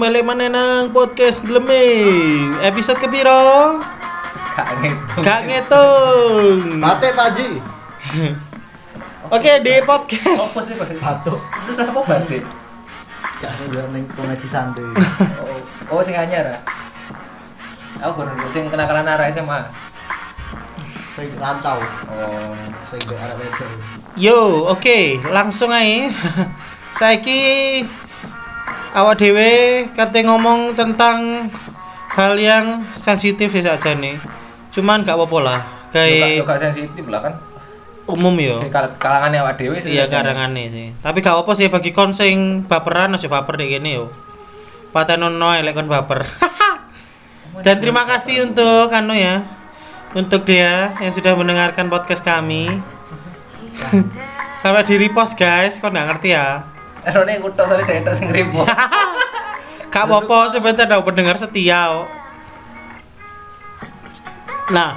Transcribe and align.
balik 0.00 0.24
mana 0.24 0.48
nang 0.48 0.88
podcast 0.96 1.44
Leme 1.44 1.84
Episode 2.64 2.96
kepiro? 2.96 3.76
Gak 4.56 4.68
ngitung. 4.80 5.20
Gak 5.20 5.40
ngitung 5.44 6.80
Mate 6.80 7.12
Pak 7.12 7.28
Ji. 7.36 7.60
Oke 9.36 9.60
di 9.60 9.76
podcast 9.84 10.56
Apa 10.56 10.60
sih 10.64 10.74
Pak? 10.74 10.88
Batuk. 11.04 11.36
Terus 11.68 11.84
apa 11.84 12.00
batik? 12.00 12.42
Gak 13.44 13.52
ada 13.52 13.80
ning 13.92 14.08
komedi 14.08 14.48
santai. 14.48 14.88
Oh, 15.92 15.96
oh 15.96 16.00
sing 16.00 16.16
anyar 16.16 16.48
ya. 16.48 16.56
Aku 18.00 18.24
kurang 18.24 18.40
sing 18.56 18.64
kenakalan 18.72 19.04
arah 19.04 19.28
SMA. 19.28 19.68
Sing 21.12 21.28
rantau, 21.36 21.76
Oh. 22.08 22.56
sing 22.88 23.00
wedok. 23.04 23.70
Yo 24.16 24.64
oke 24.64 25.20
langsung 25.28 25.68
aja 25.68 26.08
Saiki 27.00 27.80
awak 28.92 29.16
dewe 29.16 29.50
kate 29.92 30.20
ngomong 30.22 30.74
tentang 30.74 31.46
hal 32.10 32.34
yang 32.34 32.82
sensitif 32.82 33.50
ya 33.50 33.74
saja 33.74 33.94
nih 33.94 34.18
Cuman 34.70 35.02
gak 35.02 35.14
apa-apa 35.14 35.38
lah 35.40 35.60
Kayak 35.90 36.46
gak 36.46 36.60
sensitif 36.62 37.04
lah 37.06 37.20
kan. 37.20 37.34
umum 38.06 38.34
yo 38.38 38.58
kal- 38.70 38.98
kalangan 38.98 39.30
awak 39.38 39.54
dhewe 39.54 39.78
sih. 39.78 39.94
Iya 39.94 40.06
karangane 40.06 40.66
sih. 40.66 40.90
Tapi 40.98 41.22
gak 41.22 41.46
apa 41.46 41.52
sih 41.54 41.70
bagi 41.70 41.90
kon 41.90 42.10
sing 42.10 42.66
baperan 42.66 43.14
aja 43.14 43.26
baper 43.26 43.54
deh 43.54 43.70
gini 43.70 43.94
yo. 43.94 44.10
Patenono 44.90 45.54
elek 45.54 45.74
kon 45.74 45.86
baper. 45.86 46.26
Dan 47.66 47.78
terima 47.78 48.06
kasih 48.06 48.46
untuk 48.46 48.90
anu 48.90 49.14
ya. 49.14 49.46
Untuk 50.10 50.42
dia 50.42 50.90
yang 50.98 51.14
sudah 51.14 51.38
mendengarkan 51.38 51.86
podcast 51.86 52.22
kami. 52.22 52.66
Sampai 54.62 54.82
di 54.82 54.98
repost 54.98 55.34
guys, 55.34 55.78
kok 55.78 55.90
nggak 55.90 56.06
ngerti 56.10 56.34
ya? 56.34 56.66
Erone 57.06 57.40
kutok 57.40 57.80
dhek 57.80 58.04
tok 58.04 58.14
sing 58.16 58.28
ribu. 58.28 58.60
Kak 59.94 60.06
Popo 60.06 60.46
sebentar 60.54 60.86
ada 60.86 61.02
pendengar 61.02 61.34
setia. 61.34 61.90
kok. 61.90 62.06
Nah, 64.70 64.94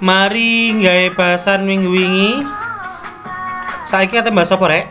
mari 0.00 0.72
nggawe 0.72 1.12
bahasan 1.12 1.68
minggu 1.68 1.92
wingi. 1.92 2.40
Saiki 3.84 4.16
kate 4.16 4.32
bahas 4.32 4.48
apa 4.48 4.64
rek? 4.64 4.84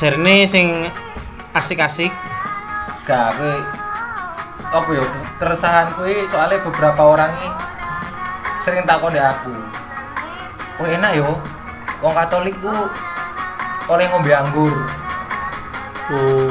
Jarine 0.00 0.48
sing 0.48 0.88
asik-asik. 1.52 2.10
Gak 3.04 3.36
kowe 3.36 3.52
apa 4.74 4.88
yo 4.90 5.04
keresahan 5.38 5.86
kuwi 5.94 6.24
soalnya 6.32 6.64
beberapa 6.64 7.04
orang 7.04 7.30
ini 7.38 7.48
sering 8.64 8.88
takon 8.88 9.12
di 9.12 9.20
aku. 9.20 9.52
Oh 10.80 10.88
enak 10.88 11.12
yo. 11.12 11.36
Wong 12.00 12.16
Katolik 12.16 12.56
ku 12.64 12.72
oleh 13.92 14.08
ngombe 14.08 14.32
anggur. 14.32 14.72
Oh. 16.04 16.44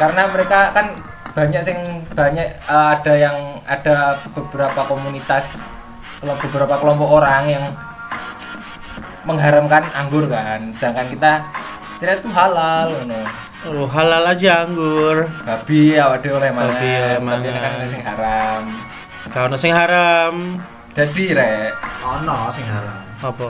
karena 0.00 0.22
mereka 0.32 0.72
kan 0.72 0.86
banyak 1.36 1.60
sing 1.60 1.76
banyak 2.16 2.48
eh, 2.56 2.86
ada 2.96 3.12
yang 3.12 3.36
ada 3.68 4.16
beberapa 4.32 4.80
komunitas 4.88 5.76
beberapa 6.24 6.80
kelompok 6.80 7.20
orang 7.20 7.44
yang 7.52 7.64
mengharamkan 9.28 9.84
anggur 9.92 10.24
kan 10.24 10.72
sedangkan 10.72 11.06
kita 11.12 11.32
tidak 12.00 12.14
itu 12.22 12.28
halal 12.32 12.88
ngono 12.88 13.20
Oh, 13.66 13.82
halal 13.90 14.22
aja 14.30 14.62
anggur. 14.62 15.26
babi 15.42 15.98
awak 15.98 16.22
dhewe 16.22 16.38
oleh 16.38 16.54
mangan 16.54 16.70
Babi 16.70 16.86
oleh 16.86 17.18
tapi 17.18 17.48
kan 17.58 17.72
sing 17.90 18.04
haram 18.06 18.62
ono 19.26 19.56
sing 19.58 19.72
haram. 19.74 20.34
jadi 20.94 21.24
rek 21.34 21.70
Ono 22.06 22.36
sing 22.54 22.66
haram. 22.70 22.98
Apa? 23.26 23.46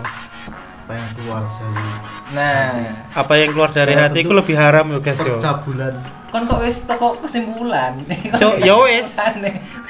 Apa 0.87 0.95
yang 0.95 1.11
keluar 1.19 1.43
dari 1.43 1.83
nah 2.31 2.71
Apa 3.11 3.33
yang 3.35 3.51
keluar 3.51 3.71
dari 3.75 3.95
hati 3.99 4.19
ku 4.23 4.31
lebih 4.31 4.55
haram 4.55 4.87
yo 4.95 5.03
guys 5.03 5.19
yo. 5.19 5.35
percabulan. 5.35 5.99
kon 6.31 6.47
kok 6.47 6.63
wis 6.63 6.87
teko 6.87 7.19
kesimpulan 7.19 8.07
Cuk, 8.39 8.55
ya 8.63 8.79
wis. 8.87 9.19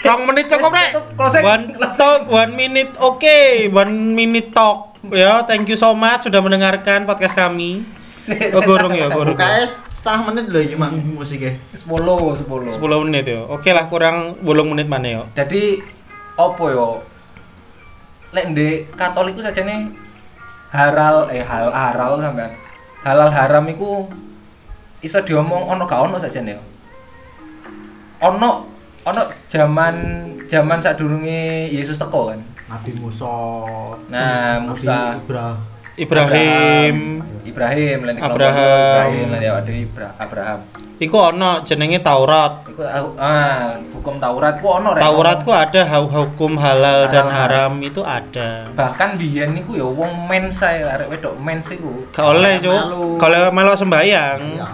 Rong 0.01 0.23
menit 0.25 0.49
cukup 0.49 0.73
rek. 0.73 0.97
One 1.45 1.77
talk, 1.93 2.33
one 2.33 2.53
minute. 2.57 2.97
Oke, 2.97 3.69
one 3.69 4.17
minute 4.17 4.57
talk. 4.57 4.97
Ya, 5.13 5.45
thank 5.45 5.69
you 5.69 5.77
so 5.77 5.93
much 5.93 6.25
sudah 6.25 6.41
mendengarkan 6.41 7.05
podcast 7.05 7.37
kami. 7.37 7.85
Oh, 8.57 8.63
gorong 8.65 8.97
ya, 8.97 9.13
gorong. 9.13 9.37
UKS 9.37 9.71
setengah 9.93 10.33
menit 10.33 10.45
iki 10.71 10.77
mang 10.81 10.97
musiknya. 11.13 11.61
10 11.77 12.43
10 12.49 12.73
10 12.73 13.05
menit 13.05 13.25
ya. 13.27 13.45
Oke 13.47 13.71
lah 13.71 13.87
kurang 13.93 14.41
10 14.41 14.71
menit 14.71 14.87
mana 14.89 15.07
ya. 15.07 15.23
jadi 15.37 15.83
opo 16.41 16.65
yo 16.73 16.89
lek 18.35 18.53
ndek 18.53 18.93
katolik 18.95 19.39
ku 19.39 19.43
sajane 19.43 20.06
halal 20.77 21.33
eh 21.33 21.41
hal 21.41 21.73
halal 21.73 22.21
sampean 22.21 22.53
halal 23.01 23.33
haram 23.33 23.65
iku 23.73 24.05
iso 25.01 25.25
diomong 25.25 25.73
ono 25.73 25.89
gak 25.89 26.05
ono 26.05 26.21
sajane 26.21 26.61
yo 26.61 26.63
ono 28.21 28.69
ono 29.09 29.21
zaman 29.49 29.95
zaman 30.53 30.79
sadurunge 30.85 31.73
Yesus 31.73 31.97
teko 31.97 32.31
kan 32.35 32.41
Nabi 32.67 32.99
Musa. 32.99 33.31
Nah, 34.11 34.59
Nabi 34.59 34.75
Musa. 34.75 35.23
Ibrahim. 35.23 35.76
Ibrahim. 35.97 36.97
Ibrahim 37.43 37.99
lan 38.05 38.17
Abraham. 38.19 39.07
Ibrahim 39.09 39.27
lan 39.33 39.41
Abraham 40.19 40.61
Iku 40.97 41.17
ono 41.29 41.61
jenenge 41.61 42.01
Taurat. 42.01 42.65
iku 42.67 42.81
ah 43.21 43.77
hukum 43.93 44.17
Taurat 44.17 44.57
ku 44.57 44.73
ono 44.73 44.97
rek 44.97 45.05
Taurat 45.05 45.39
ku 45.41 45.53
ada 45.53 45.83
hu- 45.87 46.09
hukum 46.09 46.57
halal 46.57 47.09
dan 47.09 47.29
Halal. 47.29 47.37
haram 47.69 47.73
itu 47.81 48.01
ada. 48.01 48.65
bahkan 48.73 49.17
biyen 49.17 49.53
niku 49.53 49.77
ya 49.77 49.85
wong 49.85 50.25
mens 50.25 50.65
ae 50.65 50.81
arek 50.81 51.13
wedok 51.13 51.37
mens 51.37 51.69
iku 51.69 52.01
Gak 52.13 52.25
oleh, 52.27 52.57
Cuk. 52.61 53.21
Kalau 53.21 53.53
melok 53.53 53.77
sembayang. 53.77 54.41
Ya. 54.57 54.69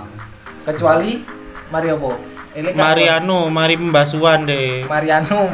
kecuali 0.63 1.27
mari 1.69 1.91
apa 1.91 2.11
Mariano, 2.71 3.51
mari 3.51 3.75
pembasuhan 3.75 4.47
deh. 4.47 4.87
Marianum 4.87 5.51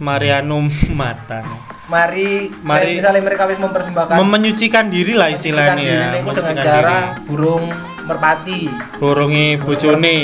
Marianum 0.00 0.66
mata. 0.98 1.69
Mari 1.90 2.54
Mari- 2.62 2.96
misalnya 2.96 3.18
mereka 3.20 3.44
wis 3.44 3.58
mempersembahkan 3.58 4.14
Memenyucikan 4.16 4.86
diri 4.86 5.12
lah 5.12 5.28
istilahnya 5.28 5.74
diri 5.76 5.90
ya. 5.90 6.08
dengan 6.14 6.24
Menyucikan 6.30 6.56
cara 6.56 6.86
diri. 7.10 7.26
burung 7.26 7.64
merpati 8.00 8.60
Borongi 8.96 9.46
bojone. 9.58 10.18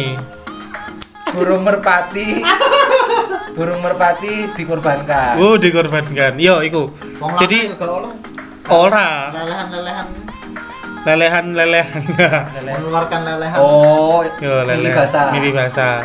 burung 1.29 1.63
merpati 1.63 2.29
burung 3.53 3.81
merpati 3.81 4.33
dikorbankan 4.53 5.35
Oh, 5.37 5.59
dikorbankan. 5.59 6.39
Yo, 6.39 6.63
iku. 6.63 6.87
Wong 7.19 7.35
Jadi 7.37 7.73
ora 8.67 9.33
lelehan-lelehan 9.33 10.07
lelehan-lelehan. 11.05 12.03
Lele. 12.57 12.71
mengeluarkan 12.75 13.21
lelehan. 13.25 13.59
oh 13.59 14.23
Yo, 14.39 14.63
milih 14.63 14.81
lele. 14.83 14.91
basah 14.93 15.31
Mimpi 15.31 15.51
basah. 15.51 15.99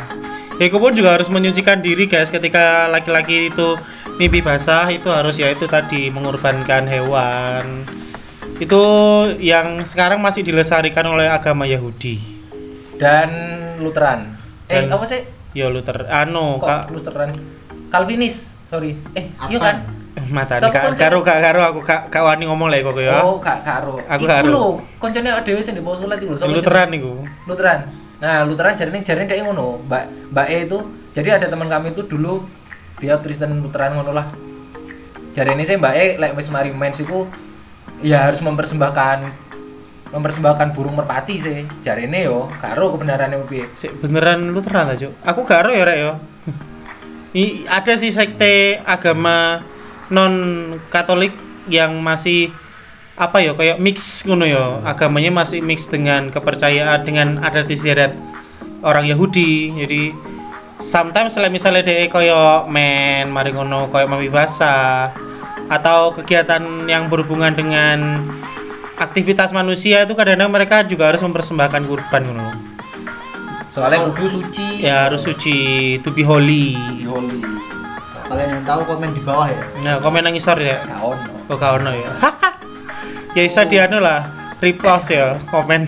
Iku 0.62 0.78
pun 0.78 0.94
juga 0.94 1.18
harus 1.18 1.26
menyucikan 1.26 1.82
diri 1.82 2.06
guys. 2.06 2.30
Ketika 2.30 2.86
laki-laki 2.86 3.50
itu 3.50 3.74
mimpi 4.22 4.46
basah 4.46 4.86
itu 4.94 5.10
harus 5.10 5.42
ya 5.42 5.50
itu 5.50 5.66
tadi 5.66 6.14
mengorbankan 6.14 6.86
hewan. 6.86 7.82
Itu 8.62 8.84
yang 9.42 9.82
sekarang 9.82 10.22
masih 10.22 10.46
dilestarikan 10.46 11.10
oleh 11.10 11.26
agama 11.26 11.66
Yahudi. 11.66 12.30
dan 13.02 13.30
Lutheran. 13.82 14.38
Eh 14.70 14.86
Dan- 14.86 14.94
apa 14.94 15.06
sih? 15.10 15.26
Yo 15.58 15.74
Luther. 15.74 16.06
Anu 16.06 16.62
kok 16.62 16.70
kak. 16.70 16.82
Lutheran? 16.94 17.34
Calvinis 17.90 18.54
sorry. 18.70 18.94
Eh 19.18 19.26
iya 19.50 19.58
kan? 19.58 19.76
Mata 20.36 20.62
Siapa 20.62 20.70
kak. 20.70 20.84
kan 20.86 20.94
karo 20.94 21.26
kak 21.26 21.40
karo. 21.42 21.62
Aku 21.66 21.82
kak 21.82 22.14
kak 22.14 22.22
wani 22.22 22.46
ngomong 22.46 22.70
lah 22.70 22.78
kok 22.78 23.02
ya. 23.02 23.26
oh 23.26 23.42
kak 23.42 23.66
karo. 23.66 23.98
Aku 24.06 24.22
iku 24.22 24.30
karo. 24.30 24.46
lho 24.54 24.66
koncone 25.02 25.34
dhewe 25.42 25.62
sing 25.66 25.74
di 25.74 25.82
postulat 25.82 26.22
iku 26.22 26.38
lho. 26.38 26.46
Lutheran 26.46 26.94
niku. 26.94 27.26
Lutheran. 27.50 27.90
Nah, 28.22 28.46
Lutheran 28.46 28.78
jarine 28.78 29.02
jarine 29.02 29.26
kayak 29.26 29.50
ngono. 29.50 29.82
Mbak 29.90 30.04
Mbak 30.30 30.48
E 30.54 30.58
itu 30.70 30.78
jadi 31.12 31.42
ada 31.42 31.50
teman 31.50 31.68
kami 31.68 31.92
itu 31.98 32.06
dulu 32.06 32.46
dia 33.02 33.18
Kristen 33.18 33.59
Lutheran 33.66 33.97
ngono 33.97 34.14
lah. 34.14 34.29
Jarine 35.34 35.66
sih 35.66 35.82
Mbak 35.82 35.94
E 35.97 36.06
lek 36.22 36.32
wis 36.38 36.53
mari 36.53 36.70
mens 36.70 37.02
iku 37.02 37.26
ya 38.06 38.29
harus 38.29 38.40
mempersembahkan 38.46 39.50
mempersembahkan 40.14 40.78
burung 40.78 41.02
merpati 41.02 41.35
sih. 41.41 41.66
Jarine 41.82 42.29
yo 42.29 42.46
karo 42.62 42.94
kebenarannya 42.94 43.41
piye. 43.50 43.66
Sik 43.73 43.97
beneran 43.97 44.53
Lutheran 44.53 44.94
aja. 44.94 45.09
Aku 45.26 45.41
karo 45.41 45.73
ya 45.73 45.82
rek 45.82 45.97
ya. 45.97 46.14
I, 47.32 47.64
ada 47.64 47.96
sih 47.96 48.12
sekte 48.12 48.84
agama 48.84 49.64
non 50.12 50.35
Katolik 50.91 51.32
yang 51.72 51.96
masih 52.03 52.52
apa 53.17 53.43
ya 53.43 53.52
kayak 53.55 53.78
mix 53.81 54.23
ngono 54.23 54.46
ya. 54.47 54.79
Agamanya 54.87 55.31
masih 55.31 55.59
mix 55.59 55.87
dengan 55.91 56.31
kepercayaan 56.31 57.03
dengan 57.03 57.40
adat 57.43 57.67
istiadat 57.67 58.16
orang 58.85 59.08
Yahudi. 59.08 59.75
Jadi 59.75 60.16
sometimes 60.81 61.35
lah 61.37 61.52
misalnya 61.52 61.85
dia 61.85 62.08
kayak 62.08 62.67
men 62.72 63.29
mari 63.29 63.53
ngono 63.53 63.91
kayak 63.91 64.08
mami 64.09 64.31
basah 64.31 65.11
atau 65.72 66.11
kegiatan 66.11 66.90
yang 66.90 67.08
berhubungan 67.08 67.55
dengan 67.55 68.19
aktivitas 68.99 69.55
manusia 69.55 70.03
itu 70.03 70.13
kadang-kadang 70.13 70.52
mereka 70.52 70.78
juga 70.84 71.09
harus 71.09 71.23
mempersembahkan 71.23 71.81
kurban 71.87 72.22
ngono. 72.28 72.47
Soalnya 73.72 74.03
kudu 74.11 74.43
suci. 74.43 74.84
Ya 74.84 75.08
harus 75.08 75.23
suci, 75.23 75.96
to 76.03 76.11
be 76.11 76.28
holy. 76.28 76.75
Holy. 77.08 77.40
Kalian 78.28 78.59
yang 78.59 78.63
tahu 78.67 78.84
komen 78.84 79.16
di 79.16 79.23
bawah 79.23 79.47
ya. 79.47 79.63
Nah, 79.84 79.96
komen 80.03 80.28
nang 80.28 80.35
isor 80.35 80.59
ya. 80.59 80.84
Gak 80.84 80.99
ono. 81.03 81.91
Oh, 81.91 81.96
ya. 81.96 82.11
ya 83.32 83.42
bisa 83.48 83.64
di 83.64 83.80
anu 83.80 84.04
lah, 84.04 84.28
repost 84.60 85.16
ya, 85.16 85.40
komen. 85.48 85.88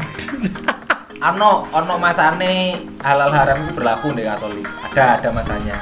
ano 1.24 1.64
ono 1.72 1.96
masane 1.96 2.76
halal 3.00 3.32
haram 3.32 3.56
itu 3.64 3.72
berlaku 3.80 4.12
di 4.12 4.28
Katolik. 4.28 4.68
Ada 4.92 5.24
ada 5.24 5.30
masanya. 5.32 5.76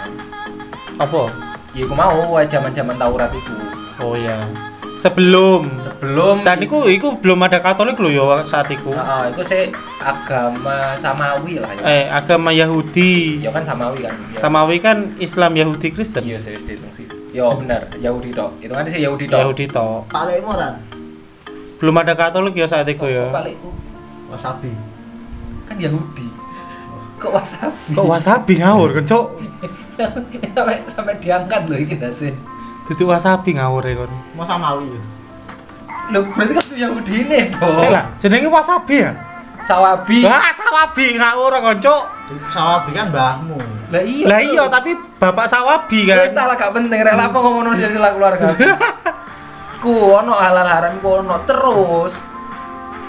Apa? 1.02 1.30
Ya 1.74 1.88
aku 1.90 1.94
mau 1.98 2.38
zaman-zaman 2.46 2.96
Taurat 3.02 3.34
itu. 3.34 3.54
Oh 3.98 4.14
ya. 4.14 4.38
Sebelum 5.02 5.66
Sebelum 5.82 6.46
dan 6.46 6.62
iku 6.62 6.86
iku 6.86 7.18
belum 7.18 7.42
ada 7.42 7.58
Katolik 7.58 7.98
loh 7.98 8.14
ya 8.14 8.46
saat 8.46 8.70
iku. 8.70 8.94
Heeh, 8.94 9.34
itu 9.34 9.42
sih 9.42 9.64
agama 9.98 10.94
samawi 10.94 11.58
lah 11.58 11.74
ya. 11.74 11.84
Eh 11.90 12.06
agama 12.06 12.54
Yahudi. 12.54 13.42
Ya 13.42 13.50
kan 13.50 13.66
samawi 13.66 14.06
kan. 14.06 14.14
Ya. 14.30 14.40
Samawi 14.46 14.78
kan 14.78 15.10
Islam 15.18 15.58
Yahudi 15.58 15.90
Kristen. 15.90 16.22
Iya 16.22 16.38
sih 16.38 16.54
dihitung 16.54 16.94
sih. 16.94 17.10
Ya 17.34 17.50
benar, 17.50 17.90
Yahudi 17.98 18.30
tok. 18.30 18.62
Itu 18.62 18.78
kan 18.78 18.86
sih 18.86 19.02
Yahudi 19.02 19.26
tok. 19.26 19.42
Yahudi 19.42 19.66
toh. 19.66 20.06
Pak 20.06 20.30
Lekmu 20.30 20.54
Ran. 20.54 21.01
Belum 21.82 21.98
ada 21.98 22.14
Katolik 22.14 22.54
ya 22.54 22.70
saat 22.70 22.86
itu 22.86 23.10
ya. 23.10 23.34
Balikku 23.34 23.74
Wasabi. 24.30 24.70
kan 25.66 25.76
Yahudi. 25.82 26.30
Kok 27.18 27.32
wasabi? 27.34 27.94
Kok 27.98 28.06
wasabi 28.06 28.54
ngawur 28.62 28.90
kan, 28.98 29.04
Cok? 29.06 29.26
sampai 30.56 30.78
sampai 30.86 31.16
diangkat 31.18 31.62
loh 31.70 31.78
ini 31.78 31.96
sih. 32.14 32.34
Duduk 32.86 33.10
wasabi 33.10 33.58
ngawur 33.58 33.82
ya 33.86 33.94
kon. 33.98 34.12
Mau 34.38 34.46
samawi 34.46 34.90
ya. 34.94 35.02
Loh, 36.12 36.28
berarti 36.34 36.54
kan 36.54 36.66
Yahudi 36.76 37.14
ini 37.24 37.40
dong. 37.50 37.78
Sik 37.78 37.90
lah, 37.90 38.06
jenenge 38.22 38.50
wasabi 38.50 39.06
ya? 39.06 39.12
Sawabi. 39.62 40.26
Wah, 40.26 40.50
sawabi 40.54 41.06
ngawur 41.18 41.54
kon, 41.62 41.78
Cok. 41.82 42.04
Sawabi 42.50 42.90
kan 42.94 43.10
mbahmu. 43.10 43.58
Lah 43.92 44.02
iya. 44.06 44.26
Lah 44.26 44.40
iya, 44.42 44.64
tapi 44.70 44.92
bapak 45.18 45.46
sawabi 45.50 46.08
Wis 46.08 46.14
kan. 46.14 46.30
tak 46.34 46.46
lah 46.46 46.56
gak 46.58 46.72
penting 46.78 47.00
rek 47.04 47.14
apa 47.16 47.38
ngomong 47.38 47.74
silsilah 47.74 48.12
keluarga. 48.16 48.54
ku 49.82 50.14
ono 50.14 50.38
halal 50.38 50.70
haram 50.70 50.94
ku 51.02 51.26
ono 51.26 51.42
terus 51.50 52.14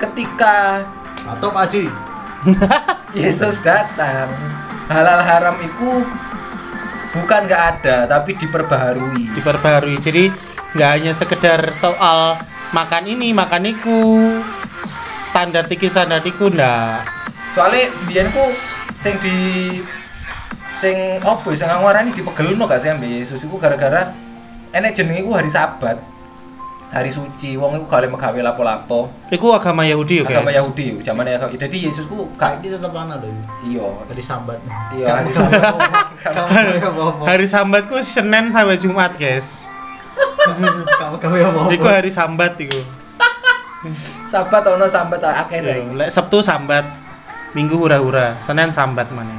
ketika 0.00 0.80
Atau 1.22 1.54
Pak 1.54 1.70
Haji. 1.70 1.86
Yesus 3.22 3.62
datang 3.62 4.26
halal 4.90 5.22
haram 5.22 5.54
itu 5.62 6.02
bukan 7.14 7.40
nggak 7.46 7.62
ada 7.78 8.10
tapi 8.10 8.34
diperbaharui 8.34 9.30
Diperbarui. 9.38 10.00
Jadi 10.02 10.32
nggak 10.74 10.90
hanya 10.98 11.12
sekedar 11.14 11.70
soal 11.70 12.40
makan 12.72 13.04
ini, 13.06 13.30
makan 13.36 13.68
iku, 13.70 14.32
standar 15.32 15.68
iki 15.68 15.86
standar 15.86 16.24
iku 16.24 16.48
ndak. 16.48 17.04
soalnya 17.52 17.92
biyen 18.08 18.32
ku 18.32 18.48
sing 18.96 19.12
di 19.20 19.36
sing 20.80 21.20
opo 21.20 21.52
ya, 21.52 21.64
sing 21.64 21.68
ngarani 21.68 22.16
dipegelno 22.16 22.64
gak 22.64 22.80
sih 22.80 22.88
ambek 22.88 23.20
Yesus 23.20 23.44
iku 23.44 23.60
gara-gara 23.60 24.16
enek 24.72 24.96
jenenge 24.96 25.20
ku 25.20 25.36
hari 25.36 25.52
Sabat 25.52 26.00
hari 26.92 27.08
suci 27.08 27.56
wong 27.56 27.80
iku 27.80 27.86
gale 27.88 28.04
megawe 28.04 28.36
lapo-lapo 28.36 29.08
Iku 29.32 29.56
agama 29.56 29.80
Yahudi 29.80 30.20
ya, 30.20 30.24
guys. 30.28 30.36
agama 30.36 30.52
Yahudi 30.52 30.82
yo 30.92 30.96
zaman 31.00 31.24
jadi 31.56 31.76
Yesus 31.88 32.04
ku 32.04 32.28
gak 32.36 32.60
Saiki 32.60 32.68
tetep 32.68 32.92
ana 32.92 33.16
lho. 33.16 33.32
iya 33.64 33.88
Dari 34.12 34.20
sambat. 34.20 34.60
iya 34.92 35.06
hari 36.52 36.76
apa-apa. 36.78 37.24
Hari 37.24 37.46
sambatku 37.48 37.96
Senin 38.04 38.52
sampai 38.52 38.76
Jumat, 38.76 39.16
guys. 39.16 39.64
Kamu 40.44 41.16
kamu 41.16 41.34
apa-apa. 41.40 41.70
Iku 41.72 41.86
hari 41.88 42.12
sambat 42.12 42.60
iku. 42.60 42.76
Sabat 44.28 44.62
ono 44.62 44.86
sambat 44.86 45.18
akeh 45.18 45.58
saiki 45.58 45.96
Lek 45.96 46.06
Sabtu 46.06 46.38
sambat, 46.38 46.84
Minggu 47.52 47.74
hura-hura, 47.74 48.36
Senin 48.38 48.68
sambat 48.68 49.08
mana? 49.10 49.32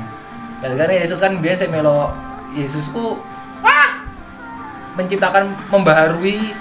Gara-gara 0.58 0.90
Yesus 0.90 1.22
kan 1.22 1.38
biasa 1.38 1.70
melo 1.70 2.10
Yesus 2.52 2.90
ku 2.90 3.22
menciptakan 4.94 5.54
membaharui 5.70 6.54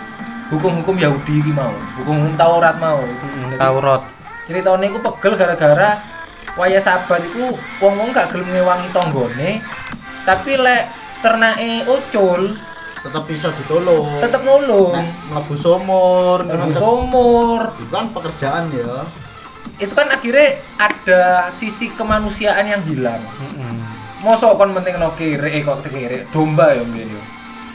hukum-hukum 0.52 0.96
Yahudi 1.00 1.40
iki 1.40 1.52
mau, 1.56 1.72
hukum-hukum 1.96 2.36
Taurat 2.36 2.76
mau. 2.76 3.00
Jadi, 3.00 3.56
Taurat. 3.56 4.02
Ceritane 4.44 4.84
iku 4.92 4.98
pegel 5.00 5.32
gara-gara 5.40 5.96
waya 6.60 6.76
sabat 6.76 7.24
iku 7.32 7.56
wong-wong 7.80 8.12
gak 8.12 8.28
gelem 8.30 8.52
ngewangi 8.52 8.88
tanggane. 8.92 9.50
Tapi 10.22 10.50
lek 10.60 10.82
ternake 11.24 11.88
ucul 11.88 12.52
Tetep 13.02 13.22
bisa 13.26 13.50
ditolong. 13.58 14.22
tetep 14.22 14.46
nulung. 14.46 14.94
Nek 14.94 15.10
mlebu 15.26 15.54
sumur, 15.58 16.38
Mlebu 16.46 16.70
sumur. 16.70 17.60
Itu 17.74 17.90
kan 17.90 18.06
pekerjaan 18.14 18.70
ya. 18.70 19.02
Itu 19.82 19.90
kan 19.98 20.06
akhirnya 20.14 20.54
ada 20.78 21.50
sisi 21.50 21.90
kemanusiaan 21.90 22.62
yang 22.62 22.82
hilang. 22.86 23.18
Mm-mm. 23.18 23.74
Mosok 24.22 24.54
kon 24.54 24.70
penting 24.70 25.02
no 25.02 25.10
kiri, 25.18 25.50
eh 25.58 25.62
kok 25.66 25.82
kiri, 25.82 26.22
domba 26.30 26.70
ya 26.70 26.86
mbiyen 26.86 27.10
yo. 27.10 27.22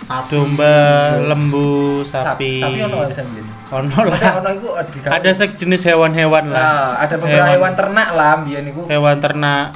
Sapi. 0.07 0.31
Domba, 0.31 0.79
lembu, 1.19 1.99
sapi. 1.99 2.63
Sapi 2.63 2.79
ono 2.79 3.11
bisa 3.11 3.27
mbiyen. 3.27 3.43
Ono 3.67 3.91
Ada 3.91 4.07
lah. 4.07 4.31
ono 4.39 4.49
iku 4.55 4.69
di 4.87 4.97
Ada 5.03 5.31
sejenis 5.35 5.83
hewan-hewan 5.83 6.47
lah. 6.47 6.63
Nah, 6.63 6.87
ada 7.03 7.15
beberapa 7.19 7.51
hewan, 7.51 7.73
ternak 7.75 8.09
lah 8.15 8.39
mbiyen 8.39 8.71
iku 8.71 8.87
Hewan 8.87 9.19
ternak. 9.19 9.75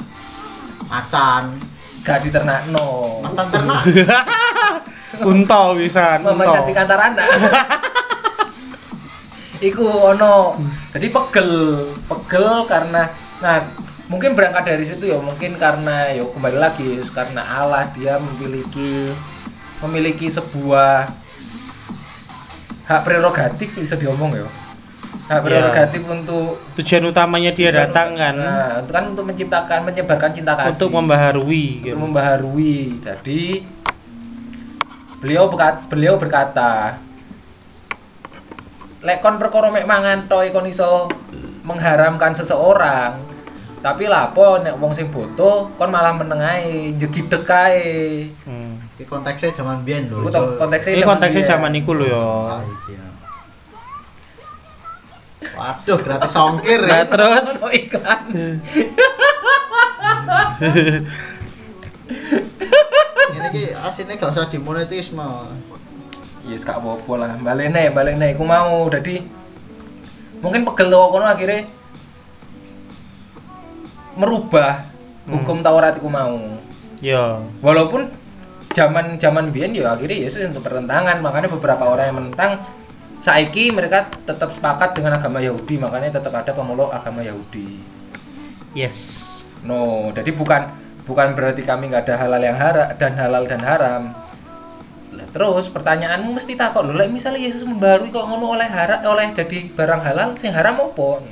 Macan. 0.88 1.60
gak 2.02 2.18
diternakno. 2.24 3.20
Macan 3.20 3.46
ternak. 3.52 3.82
Unta 5.28 5.60
bisa, 5.76 6.16
Mama 6.18 6.34
unta. 6.34 6.52
cantik 6.56 6.76
antar 6.80 7.00
anak. 7.12 7.28
iku 9.68 10.16
ono. 10.16 10.56
Jadi 10.96 11.06
pegel, 11.12 11.52
pegel 12.08 12.48
karena 12.64 13.04
nah 13.38 13.58
mungkin 14.08 14.32
berangkat 14.32 14.64
dari 14.64 14.84
situ 14.86 15.04
ya 15.08 15.18
mungkin 15.18 15.58
karena 15.58 16.10
ya 16.10 16.24
kembali 16.24 16.58
lagi 16.58 17.00
karena 17.10 17.42
Allah 17.42 17.90
dia 17.90 18.16
memiliki 18.16 19.10
memiliki 19.82 20.26
sebuah 20.26 21.10
hak 22.84 23.00
prerogatif 23.02 23.68
bisa 23.72 23.94
diomong 23.94 24.32
ya 24.32 24.46
hak 25.24 25.38
Iya. 25.38 25.44
prerogatif 25.44 26.02
untuk 26.04 26.58
Tujuan 26.74 27.04
utamanya 27.06 27.50
dia 27.50 27.68
Tujuan- 27.68 27.78
datang 27.88 28.08
kan 28.12 28.34
Nah, 28.34 28.80
itu 28.80 28.90
kan 28.90 29.04
untuk 29.08 29.24
menciptakan, 29.24 29.78
menyebarkan 29.84 30.30
cinta 30.30 30.52
kasih. 30.52 30.74
untuk 30.76 30.90
membaharui 30.92 31.66
Untuk 31.72 31.84
gitu. 31.84 31.96
membaharui. 31.96 32.74
Jadi 33.00 33.42
beliau 35.18 35.46
berkata, 35.46 35.78
beliau 35.86 36.14
berkata, 36.16 36.98
lek 39.00 39.18
kon 39.18 39.34
perkara 39.36 39.68
mek 39.68 39.82
mangan 39.84 40.26
toy 40.26 40.50
kon 40.50 40.64
iso 40.64 41.06
mengharamkan 41.62 42.30
seseorang. 42.32 43.18
Tapi 43.78 44.06
lapo 44.06 44.58
nek 44.58 44.74
wong 44.76 44.90
sing 44.92 45.06
boto 45.08 45.70
kon 45.72 45.88
malah 45.88 46.12
meneng 46.12 46.38
ae, 46.40 46.94
jegidek 46.94 47.46
ae. 47.46 48.26
Hmm. 48.44 48.71
Iki 49.02 49.10
konteksnya 49.10 49.50
zaman 49.50 49.82
biyen 49.82 50.06
lho. 50.06 50.22
Iku 50.22 50.30
konteksnya 50.54 50.94
Ini 50.94 51.02
zaman 51.02 51.10
konteksnya 51.10 51.42
zaman 51.44 51.72
iku 51.74 51.90
lho 51.98 52.06
ya. 52.06 52.22
Waduh, 55.52 55.98
gratis 56.00 56.32
ongkir 56.32 56.80
Nah, 56.80 57.02
ya. 57.02 57.04
terus 57.10 57.46
Ono 57.58 57.68
iklan. 57.68 58.22
Ini 63.32 63.48
ki 63.50 63.62
asine 63.74 64.14
gak 64.14 64.32
usah 64.32 64.46
dimonetisme. 64.46 65.26
Yes, 66.46 66.62
gak 66.62 66.78
apa-apa 66.78 67.12
lah. 67.18 67.30
Balik 67.38 67.68
nih, 67.70 67.90
balik 67.90 68.14
nih. 68.18 68.34
Aku 68.34 68.44
mau. 68.46 68.86
Jadi 68.86 69.22
mungkin 70.42 70.62
pegel 70.66 70.90
toko 70.90 71.18
kono 71.18 71.26
akhirnya 71.26 71.66
merubah 74.14 74.82
hukum 75.26 75.62
Taurat 75.62 75.98
iku 75.98 76.06
mau. 76.06 76.38
ya 77.02 77.42
Walaupun 77.58 78.06
zaman 78.72 79.20
zaman 79.20 79.52
biyen 79.52 79.76
ya 79.76 79.92
akhirnya 79.94 80.28
Yesus 80.28 80.48
untuk 80.48 80.64
pertentangan, 80.64 81.20
makanya 81.20 81.48
beberapa 81.52 81.84
orang 81.88 82.04
yang 82.08 82.16
menentang 82.18 82.60
saiki 83.22 83.70
mereka 83.70 84.10
tetap 84.26 84.50
sepakat 84.50 84.98
dengan 84.98 85.16
agama 85.16 85.38
Yahudi, 85.38 85.78
makanya 85.78 86.18
tetap 86.18 86.34
ada 86.34 86.50
pemeluk 86.50 86.90
agama 86.90 87.22
Yahudi. 87.22 87.78
yes. 88.74 89.30
No, 89.62 90.10
jadi 90.10 90.34
bukan 90.34 90.74
bukan 91.06 91.38
berarti 91.38 91.62
kami 91.62 91.86
nggak 91.86 92.10
ada 92.10 92.14
halal 92.18 92.42
yang 92.42 92.58
haram 92.58 92.88
dan 92.98 93.12
halal 93.14 93.46
dan 93.46 93.62
haram. 93.62 94.02
Lah, 95.12 95.28
terus 95.30 95.70
pertanyaanmu 95.70 96.34
mesti 96.34 96.58
takut 96.58 96.88
lho, 96.88 96.98
misalnya 97.06 97.46
Yesus 97.46 97.62
membarui 97.62 98.10
kok 98.10 98.26
ngono 98.26 98.58
oleh 98.58 98.66
haram 98.66 99.06
oleh 99.06 99.30
jadi 99.36 99.70
barang 99.70 100.02
halal, 100.02 100.34
sing 100.40 100.50
haram 100.50 100.82
apa? 100.82 101.22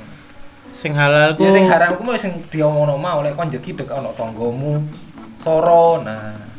Sing 0.71 0.95
halal 0.95 1.35
ku 1.35 1.43
Ya 1.43 1.51
sing 1.51 1.67
haram 1.67 1.99
ku 1.99 2.07
mau 2.07 2.15
sing 2.15 2.39
diomongno 2.47 2.95
mau 2.95 3.19
oleh 3.19 3.35
kon 3.35 3.51
jegi 3.51 3.75
dek 3.75 3.91
ana 3.91 4.15
tanggamu. 4.15 4.79
Soro. 5.41 5.99
Nah, 5.99 6.50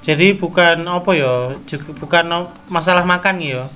jadi 0.00 0.32
bukan 0.32 0.80
apa 0.84 1.10
ya 1.12 1.54
juga 1.68 1.92
bukan 1.92 2.24
masalah 2.66 3.04
makan 3.04 3.36
ya. 3.38 3.68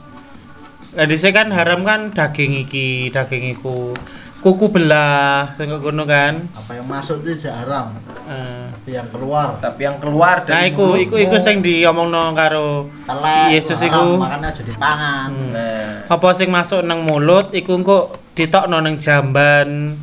Lah 0.95 1.05
dhisik 1.05 1.35
kan 1.35 1.51
haram 1.51 1.83
kan 1.83 2.11
daging 2.11 2.65
iki 2.65 3.11
daging 3.11 3.53
iku. 3.53 3.93
Kuku 4.41 4.69
belah 4.69 5.57
kok 5.57 5.65
ngono 5.65 6.05
kan. 6.05 6.49
Apa 6.53 6.77
yang 6.77 6.85
masuk 6.85 7.25
itu 7.25 7.41
tidak 7.41 7.65
haram, 7.65 7.97
Eh. 8.29 8.69
tapi 8.77 8.91
yang 8.93 9.09
keluar. 9.09 9.57
Tapi 9.57 9.81
yang 9.89 9.97
keluar 9.97 10.45
nah 10.45 10.61
dari 10.61 10.69
iku 10.69 11.01
iku 11.01 11.17
iku 11.17 11.33
mulutmu- 11.33 11.41
sing 11.41 11.57
diomongno 11.65 12.23
karo 12.37 12.69
telek. 13.09 13.57
Yesus 13.57 13.81
iku- 13.81 14.21
makanya 14.21 14.53
aja 14.53 14.61
dipangan. 14.61 15.29
Hmm. 15.33 15.49
Nah, 15.57 15.89
apa 16.13 16.29
sing 16.37 16.53
masuk 16.53 16.85
nang 16.85 17.01
mulut 17.09 17.57
iku 17.57 17.73
engko 17.73 17.99
ditokno 18.37 18.85
nang 18.85 19.01
jamban. 19.01 19.97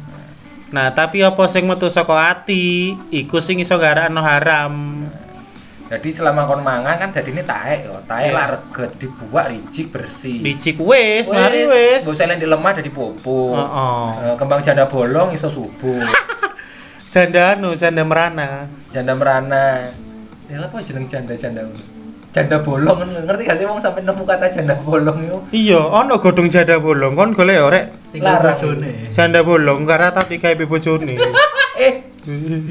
Nah 0.73 0.87
tapi 0.89 1.21
apa 1.21 1.45
sing 1.45 1.69
metu 1.69 1.85
saka 1.93 2.33
ati 2.33 2.97
iku 3.13 3.37
sing 3.37 3.61
iso 3.61 3.77
garakno 3.77 4.25
haram 4.25 5.05
jadi 5.91 6.07
selama 6.07 6.48
kon 6.48 6.63
mangan 6.63 6.95
kan 6.95 7.12
jadi 7.12 7.29
ini 7.29 7.43
taek 7.43 7.83
yo, 7.83 8.00
taek 8.07 8.31
Iya. 8.31 8.33
lah 8.33 8.45
reget 8.55 8.91
dibuat 8.95 9.51
rijik 9.51 9.91
bersih. 9.91 10.39
licik 10.39 10.79
wis 10.79 11.27
mari 11.27 11.67
wis 11.67 12.07
Gak 12.07 12.15
usah 12.15 12.31
di 12.31 12.48
lemah 12.48 12.71
dari 12.71 12.88
popo. 12.88 13.51
Heeh. 13.51 14.05
Eh, 14.24 14.36
kembang 14.39 14.63
janda 14.63 14.88
bolong 14.88 15.36
iso 15.36 15.51
subuh. 15.51 16.00
janda 17.12 17.60
anu 17.60 17.75
janda 17.75 18.07
merana 18.07 18.71
janda 18.88 19.12
merana 19.12 19.83
ya 20.48 20.63
apa 20.63 20.79
jeneng 20.79 21.03
janda 21.12 21.36
janda 21.36 21.67
janda 22.31 22.63
bolong 22.63 23.03
ngerti 23.27 23.43
gak 23.43 23.60
sih 23.60 23.67
wong 23.67 23.83
sampai 23.83 24.07
nemu 24.07 24.24
kata 24.24 24.48
janda 24.48 24.79
bolong 24.79 25.19
itu 25.19 25.38
iya 25.51 25.75
ono 25.75 26.15
godong 26.15 26.48
janda 26.48 26.79
bolong 26.79 27.12
kon 27.12 27.36
golek 27.36 27.60
ya 27.60 27.67
rek 27.67 27.86
tinggal 28.15 28.39
Larang. 28.39 28.55
bojone 28.55 28.91
janda 29.12 29.43
bolong 29.43 29.83
karena 29.83 30.07
tapi 30.15 30.39
kayak 30.39 30.63
bojone 30.63 31.19
eh 31.83 31.93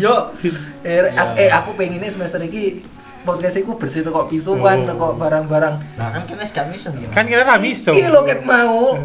yo 0.01 0.33
eh, 0.81 1.05
Ya. 1.05 1.13
ak- 1.13 1.37
eh 1.37 1.53
aku 1.53 1.77
pengen 1.77 2.01
semester 2.09 2.41
ini 2.41 2.81
podcast 3.21 3.61
iku 3.61 3.77
bersih 3.77 4.01
teko 4.01 4.25
pisuan 4.27 4.85
Oh. 4.85 4.87
teko 4.89 5.07
barang-barang. 5.17 5.75
Nah 6.01 6.09
kan 6.13 6.23
kene 6.25 6.45
gak 6.45 6.67
miso 6.73 6.89
ya. 6.97 7.09
Kan 7.13 7.29
kira 7.29 7.45
ra 7.45 7.61
bisa 7.61 7.93
iki 7.93 8.09
lho 8.09 8.25
ket 8.25 8.41
mau. 8.43 8.97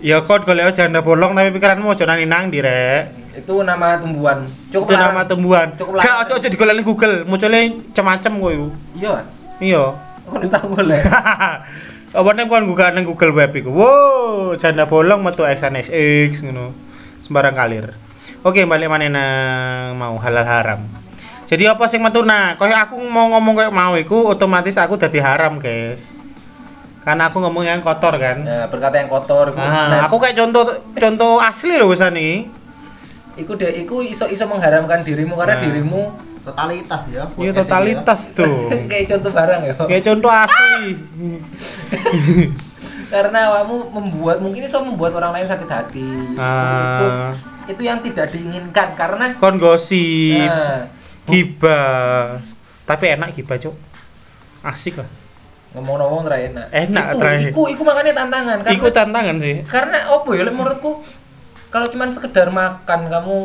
Ya 0.00 0.24
kon 0.24 0.40
golek 0.42 0.72
janda 0.72 1.04
bolong 1.04 1.36
tapi 1.36 1.52
pikiranmu 1.52 1.92
ojo 1.92 2.04
nang 2.08 2.18
nang 2.24 2.44
di 2.48 2.64
rek 2.64 3.12
itu 3.30 3.62
nama 3.62 3.94
tumbuhan. 4.00 4.42
Cukup 4.74 4.90
itu 4.90 4.96
nama 4.98 5.22
tumbuhan. 5.22 5.68
Cukup 5.78 6.00
gak 6.00 6.02
larang. 6.02 6.20
ojo 6.26 6.32
ojo 6.40 6.46
digolek 6.50 6.74
ning 6.74 6.86
Google 6.88 7.14
munculnya 7.28 7.60
macam-macam 7.68 8.32
koyo 8.40 8.66
iya. 8.96 9.14
Iya. 9.60 9.84
Aku 10.26 10.34
udah 10.40 10.50
tahu 10.50 10.66
boleh? 10.74 11.00
Apa 12.18 12.28
nih 12.34 12.42
kan 12.50 12.64
buka 12.66 12.90
nang 12.90 13.06
Google 13.06 13.30
Web 13.36 13.54
iku? 13.54 13.70
Wow 13.70 14.58
janda 14.58 14.88
bolong 14.88 15.22
metu 15.22 15.46
XNXX 15.46 16.48
ngono. 16.48 16.74
Sembarang 17.22 17.54
kalir. 17.54 17.94
Oke 18.40 18.64
balik 18.64 18.88
mana 18.88 19.06
nang 19.06 20.00
mau 20.00 20.16
halal 20.16 20.48
haram 20.48 20.80
jadi 21.50 21.74
apa 21.74 21.90
sing 21.90 21.98
metu 21.98 22.22
nah 22.22 22.54
koyo 22.54 22.72
aku 22.72 22.94
mau 23.02 23.26
ngomong 23.34 23.58
kayak 23.58 23.74
mau 23.74 23.98
iku 23.98 24.30
otomatis 24.30 24.78
aku 24.78 24.94
dadi 24.94 25.18
haram 25.18 25.58
guys. 25.58 26.14
Karena 27.00 27.26
aku 27.26 27.40
ngomong 27.40 27.64
yang 27.64 27.80
kotor 27.80 28.14
kan? 28.14 28.44
Nah 28.44 28.68
berkata 28.68 28.96
yang 28.96 29.08
kotor 29.08 29.56
Ah, 29.56 29.88
nah, 29.88 30.00
aku 30.06 30.20
kayak 30.20 30.36
contoh 30.36 30.68
contoh 30.94 31.40
asli 31.40 31.74
loh 31.74 31.90
wisan 31.90 32.14
nih 32.14 32.46
iku 33.34 33.56
deh 33.56 33.72
iku 33.82 34.04
iso 34.04 34.28
iso 34.28 34.44
mengharamkan 34.44 35.00
dirimu 35.00 35.32
karena 35.32 35.56
Nah. 35.56 35.62
dirimu 35.64 36.00
totalitas 36.44 37.02
ya 37.08 37.24
iya 37.40 37.50
podcast 37.50 37.56
totalitas 37.56 38.20
tuh. 38.32 38.68
Kayak 38.90 39.06
contoh 39.16 39.30
barang 39.32 39.60
ya. 39.64 39.72
Kayak 39.80 40.04
contoh 40.06 40.30
asli. 40.30 40.86
Karena 43.10 43.40
kamu 43.58 43.76
membuat 43.90 44.38
mungkin 44.38 44.62
iso 44.62 44.78
membuat 44.80 45.18
orang 45.18 45.34
lain 45.34 45.46
sakit 45.48 45.66
hati. 45.66 46.06
Itu 46.30 46.38
Ah. 46.40 47.34
itu 47.66 47.82
yang 47.82 47.98
tidak 48.00 48.30
diinginkan 48.30 48.94
karena 48.94 49.34
kon 49.36 49.58
gosip. 49.58 50.38
Nah, 50.42 50.86
gibah 51.30 52.42
tapi 52.84 53.04
enak 53.14 53.30
gibah 53.38 53.56
cok 53.56 53.76
asik 54.66 55.00
lah. 55.00 55.08
Ngomong 55.70 56.02
ngomong 56.02 56.22
terakhir 56.26 56.50
enak. 56.50 56.66
Enak 56.74 57.04
itu, 57.06 57.18
terakhir. 57.22 57.50
iku 57.54 57.62
iku 57.70 57.82
makanya 57.86 58.12
tantangan 58.18 58.58
karena 58.66 58.76
ikut 58.76 58.92
tantangan 58.92 59.36
sih. 59.38 59.56
Karena 59.64 59.98
apa 60.10 60.28
ya 60.34 60.42
menurutku 60.50 60.90
kalau 61.70 61.86
cuman 61.86 62.10
sekedar 62.10 62.50
makan 62.50 63.00
kamu 63.06 63.36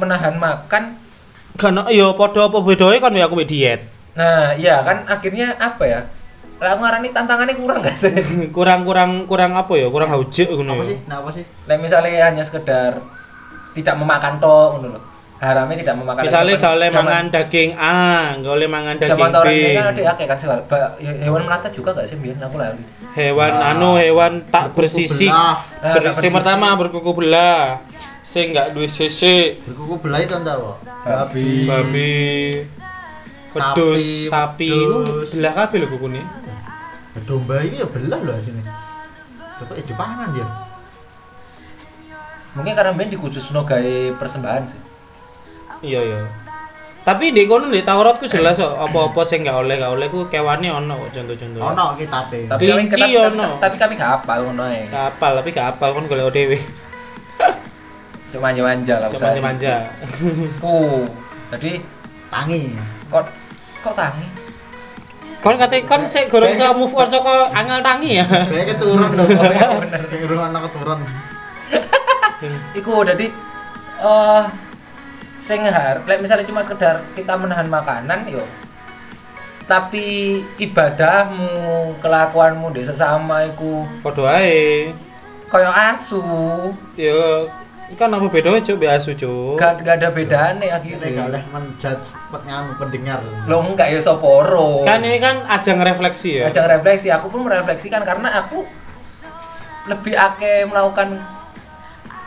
menahan 0.00 0.34
makan 0.40 0.96
karena 1.58 1.84
yo 1.92 2.14
podo 2.14 2.40
apa 2.40 2.58
bedonya 2.62 2.98
kan 3.02 3.12
ya 3.12 3.24
aku 3.28 3.44
diet. 3.44 3.84
Nah 4.16 4.56
iya 4.56 4.80
kan 4.80 5.04
akhirnya 5.04 5.58
apa 5.60 5.84
ya? 5.84 6.00
Lah 6.58 6.74
aku 6.74 6.80
ngarani 6.82 7.08
tantangannya 7.14 7.54
kurang 7.54 7.86
gak 7.86 7.94
sih? 7.94 8.10
Kurang 8.56 8.82
kurang 8.82 9.30
kurang 9.30 9.54
apa 9.54 9.78
ya? 9.78 9.86
Kurang 9.86 10.10
haujek 10.10 10.50
ngono 10.50 10.74
apa 10.74 10.82
ya. 10.82 10.90
sih? 10.90 10.98
Nah 11.06 11.16
apa 11.22 11.30
sih? 11.30 11.44
Lek 11.70 11.78
misalnya 11.78 12.32
hanya 12.32 12.42
sekedar 12.42 12.98
tidak 13.78 13.94
memakan 13.94 14.42
tok 14.42 14.68
ngono 14.74 14.86
lho. 14.98 15.00
Haramnya 15.38 15.76
tidak 15.78 15.94
memakan. 15.96 16.22
misalnya 16.26 16.54
gak 16.58 16.74
oleh 16.74 16.88
mangan 16.90 17.24
daging. 17.30 17.70
A 17.78 17.94
gak 18.36 18.52
oleh 18.52 18.66
mangan 18.66 18.94
daging 18.98 19.22
B. 19.22 19.30
tahun 19.30 19.46
ini 19.48 19.70
kan 19.70 19.86
ada 19.86 20.02
akeh 20.10 20.26
kan 20.26 20.36
sih. 20.36 20.46
Ba- 20.50 20.94
hewan 20.98 21.42
melata 21.46 21.68
juga 21.70 21.94
gak 21.94 22.10
sih 22.10 22.18
biar 22.18 22.42
aku 22.42 22.58
lari. 22.58 22.82
hewan 23.14 23.52
Ah. 23.52 23.70
anu 23.72 23.94
hewan 23.94 24.42
tak 24.46 24.74
belah. 24.74 24.90
Nah, 25.30 25.56
Ber- 25.94 26.34
pertama 26.34 26.74
berkuku 26.74 27.10
belah. 27.14 27.78
Sing 28.20 28.50
gak 28.50 28.74
duwe 28.74 28.84
sisik 28.84 29.62
berkuku 29.64 29.94
belah 30.02 30.20
itu 30.20 30.34
entah 30.34 30.52
apa 30.52 30.72
Babi. 31.06 31.64
babi. 31.64 32.22
Wedhus 33.48 34.28
Sapi, 34.28 34.68
sapi 34.68 34.70
belah 35.32 35.52
kabeh 35.56 35.76
lho 35.80 35.88
kukune. 35.88 36.20
Domba 37.24 37.62
ini 37.62 37.78
ya 37.78 37.88
belah 37.88 38.20
loh 38.20 38.36
sini 38.38 38.62
Coba 39.58 39.74
ya 39.74 39.82
dipangan 39.82 40.28
ya? 40.34 40.46
Mungkin 42.54 42.72
karena 42.74 42.92
ben 42.92 43.08
dikhususno 43.08 43.62
gawe 43.62 43.94
persembahan 44.14 44.62
sih. 44.66 44.80
Iya 45.80 46.00
iya 46.02 46.20
tapi 47.08 47.32
di 47.32 47.48
kono 47.48 47.72
di 47.72 47.80
Taurat 47.80 48.20
ku 48.20 48.28
jelas 48.28 48.60
kok 48.60 48.68
apa-apa 48.68 49.24
sing 49.24 49.40
gak 49.40 49.56
oleh 49.64 49.80
gak 49.80 49.96
oleh 49.96 50.12
ku 50.12 50.28
kewane 50.28 50.68
ono 50.68 51.08
kok 51.08 51.16
contoh-contoh 51.16 51.60
ono 51.64 51.84
kita 51.96 52.18
pe 52.28 52.44
Tapi 52.44 52.62
kami 52.68 52.84
tapi, 52.84 53.00
tapi, 53.00 53.12
ono. 53.16 53.48
tapi 53.56 53.76
kami 53.80 53.92
gak 53.96 54.10
hafal 54.20 54.38
ngono 54.44 54.68
ae. 54.68 54.84
Gak 54.92 55.16
apal 55.16 55.32
tapi 55.40 55.48
gak 55.56 55.66
apal 55.72 55.96
kon 55.96 56.04
golek 56.04 56.28
dhewe 56.36 56.58
Cuma 58.34 58.52
manja-manja 58.52 58.94
lah 59.00 59.08
cuma 59.08 59.32
manja 59.40 59.88
Ku. 60.62 61.08
Jadi 61.56 61.80
tangi 62.28 62.76
kok 63.08 63.24
kok 63.80 63.94
tangi? 63.96 64.28
kon 65.40 65.56
kate 65.56 65.86
kon 65.88 66.02
sik 66.04 66.28
gorong 66.28 66.50
iso 66.52 66.66
move 66.76 66.92
on 66.92 67.08
saka 67.08 67.48
angel 67.56 67.80
tangi 67.80 68.20
ya 68.20 68.26
kayak 68.26 68.74
keturun 68.74 69.14
dong 69.16 69.30
Oh, 69.38 69.48
iya, 69.48 69.70
bener. 69.80 70.02
rumah 70.28 70.50
anak 70.50 70.66
keturun 70.68 70.98
Iku 72.78 73.06
jadi 73.06 73.26
eh 74.02 74.42
sing 75.38 75.62
har, 75.62 76.02
lek 76.02 76.18
misalnya 76.18 76.44
cuma 76.44 76.60
sekedar 76.60 77.00
kita 77.14 77.34
menahan 77.34 77.66
makanan 77.66 78.26
yo. 78.26 78.42
Tapi 79.64 80.40
ibadahmu, 80.56 81.92
kelakuanmu 82.00 82.72
di 82.72 82.82
sesama 82.82 83.44
iku 83.44 83.84
padha 84.00 84.40
ae 84.40 84.92
kaya 85.48 85.68
asu. 85.92 86.20
yo 86.92 87.48
kan 87.96 88.12
apa 88.12 88.28
bedanya 88.28 88.60
cuk 88.60 88.76
biasa 88.78 89.16
cuk 89.16 89.56
Gak, 89.56 89.80
gak 89.80 89.96
ada 89.96 90.12
bedane 90.12 90.60
ini 90.60 90.68
gak 90.68 90.76
akhirnya. 90.76 91.22
oleh 91.24 91.42
menjudge 91.48 92.04
penyanyi 92.28 92.72
pendengar 92.76 93.20
Lo 93.48 93.64
enggak 93.64 93.88
ya 93.88 93.96
soporo. 93.96 94.84
kan 94.84 95.00
ini 95.00 95.16
kan 95.16 95.40
ajang 95.48 95.80
refleksi 95.80 96.36
ya 96.40 96.52
Ajang 96.52 96.68
refleksi, 96.68 97.08
aku 97.08 97.32
pun 97.32 97.48
merefleksikan 97.48 98.04
karena 98.04 98.44
aku 98.44 98.60
lebih 99.88 100.12
akeh 100.12 100.68
melakukan 100.68 101.16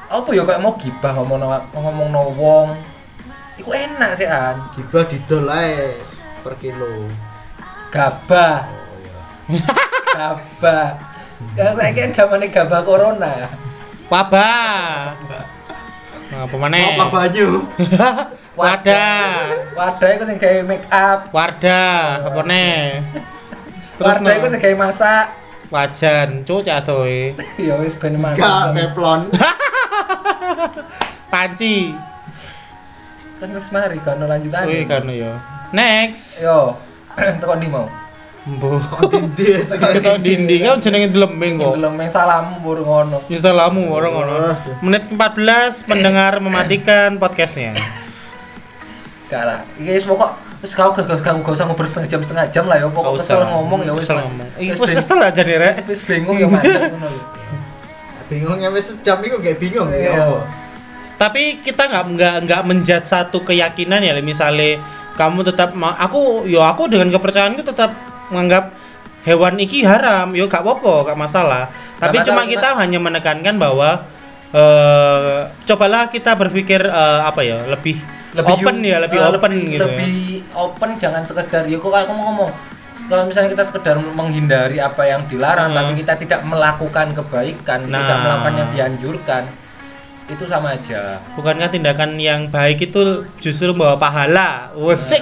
apa 0.10 0.30
ya 0.34 0.42
kayak 0.42 0.62
mau 0.62 0.74
gibah 0.82 1.14
ngomong 1.14 1.40
ngomong 1.72 2.08
no 2.10 2.22
wong. 2.34 2.68
Iku 3.56 3.70
enak 3.70 4.12
sih 4.16 4.26
an. 4.26 4.58
gibah 4.74 5.04
didol 5.06 5.46
ae 5.48 6.00
per 6.42 6.56
kilo 6.58 7.06
Gabah. 7.90 8.66
oh 8.66 8.98
iya 8.98 9.20
Gabah. 10.18 10.88
Kalau 11.52 11.74
saya 11.74 11.92
kan 11.92 12.10
zamannya 12.12 12.48
gabah 12.50 12.82
corona. 12.82 13.34
wabah 14.08 15.16
apa 16.32 16.56
maneh 16.56 16.96
apa 16.96 17.08
banyu 17.08 17.60
wadah 18.60 19.52
Wadah 19.72 20.10
itu 20.10 20.24
sing 20.26 20.38
gawe 20.38 20.60
make 20.64 20.88
up. 20.88 21.28
wardah 21.30 22.24
apa 22.24 22.40
nih 22.42 23.04
terus 23.96 24.16
Wadah 24.18 24.34
itu 24.34 24.48
sing 24.48 24.60
gawe 24.60 24.76
masak. 24.78 25.26
wajan 25.68 26.30
cuk 26.44 26.62
catoe 26.62 27.36
Ya 27.60 27.76
wis 27.78 27.96
ben 27.96 28.16
gak 28.16 28.36
masak. 28.36 28.72
teflon 28.74 29.22
panci 31.28 31.96
Kan 33.42 33.50
wis 33.52 33.68
mari 33.68 33.98
kan 33.98 34.22
lanjutan. 34.22 34.64
wih 34.64 34.86
kan 34.86 35.02
ya 35.04 35.42
next 35.74 36.46
Yo. 36.46 36.78
Tekan 37.42 37.58
di 37.58 37.68
mau. 37.68 37.90
Mbuh. 38.42 38.82
tindi 39.06 39.58
Kita 39.62 40.18
dinding 40.18 40.62
kan 40.64 40.78
jenenge 40.78 41.10
delembing 41.10 41.58
kok. 41.58 41.74
Belum 41.74 41.94
yang 41.96 42.10
salam 42.10 42.58
buru 42.60 42.82
ngono. 42.82 43.22
Ya 43.28 43.38
salamu 43.38 43.90
orang 43.90 44.14
ngono. 44.14 44.34
Menit 44.80 45.10
14 45.10 45.18
pendengar 45.84 46.38
mematikan 46.38 47.18
podcastnya. 47.18 47.74
Gak 49.28 49.44
lah. 49.44 49.60
Iki 49.76 49.92
wis 49.92 50.06
pokok 50.06 50.32
wis 50.62 50.74
kau 50.74 50.90
gak 50.92 51.06
gak 51.12 51.22
gak 51.36 51.52
usah 51.52 51.66
ngobrol 51.66 51.86
setengah 51.86 52.08
jam 52.08 52.22
setengah 52.22 52.46
jam 52.50 52.66
lah 52.66 52.78
ya 52.78 52.88
pokok 52.88 53.18
kesel 53.18 53.42
ngomong 53.44 53.82
ya 53.82 53.92
wis. 53.92 54.06
Kesel 54.06 54.18
ngomong. 54.20 54.48
Iki 54.56 54.70
Wis 54.76 54.92
kesel 54.96 55.20
aja 55.20 55.42
nih, 55.42 55.58
Rek. 55.58 55.74
wis- 55.86 56.06
bingung 56.06 56.38
ya 56.38 56.46
mandek 56.46 56.94
ngono 56.94 57.08
lho. 57.08 57.22
bingungnya 58.26 58.70
wis 58.70 58.88
sejam 58.88 59.20
itu 59.20 59.36
kayak 59.38 59.60
bingung 59.60 59.92
Iya. 59.92 60.08
ya 60.08 60.24
apa 60.24 60.40
Tapi 61.22 61.62
kita 61.62 61.86
nggak 61.86 62.04
nggak 62.18 62.36
nggak 62.50 62.62
menjat 62.66 63.04
satu 63.06 63.46
keyakinan 63.46 64.02
ya, 64.02 64.18
misalnya 64.20 64.82
kamu 65.14 65.46
tetap 65.46 65.70
aku 65.78 66.50
yo 66.50 66.66
aku 66.66 66.90
dengan 66.90 67.14
kepercayaanku 67.14 67.62
tetap 67.62 67.94
menganggap 68.34 68.74
hewan 69.22 69.62
iki 69.62 69.86
haram, 69.86 70.34
yo 70.34 70.50
gak 70.50 70.66
apa-apa, 70.66 71.14
gak 71.14 71.20
masalah. 71.20 71.70
Tapi 72.02 72.26
cuma 72.26 72.42
kita- 72.42 72.74
kita 72.74 72.80
hanya 72.82 72.98
menekankan 72.98 73.54
bahwa 73.54 74.02
eh 74.52 75.40
cobalah 75.64 76.10
kita 76.10 76.34
berpikir 76.34 76.82
eh, 76.84 77.20
apa 77.22 77.46
ya, 77.46 77.62
lebih, 77.70 78.02
open 78.36 78.82
yu- 78.82 78.90
ya, 78.90 78.98
lebih 78.98 79.20
eh, 79.22 79.30
open 79.30 79.52
lebih, 79.54 79.72
gitu. 79.78 79.86
Lebih 79.86 80.18
open 80.58 80.90
jangan 80.98 81.22
sekedar 81.22 81.70
ya 81.70 81.78
kok 81.78 81.88
aku 81.88 82.12
mau 82.18 82.34
ngomong 82.34 82.52
kalau 83.08 83.24
misalnya 83.28 83.52
kita 83.52 83.64
sekedar 83.68 83.96
menghindari 84.00 84.80
apa 84.80 85.04
yang 85.06 85.22
dilarang 85.30 85.70
Hmm. 85.70 85.78
tapi 85.78 85.92
kita 86.02 86.14
tidak 86.18 86.42
melakukan 86.44 87.14
kebaikan, 87.14 87.80
tidak 87.86 88.02
Nah. 88.18 88.24
melakukan 88.26 88.54
yang 88.58 88.70
dianjurkan 88.74 89.44
itu 90.32 90.44
sama 90.44 90.72
aja. 90.72 91.20
Bukankah 91.34 91.68
tindakan 91.68 92.16
yang 92.16 92.48
baik 92.48 92.82
itu 92.84 93.02
justru 93.38 93.70
membawa 93.70 93.96
pahala? 93.96 94.72
Wesik. 94.74 95.20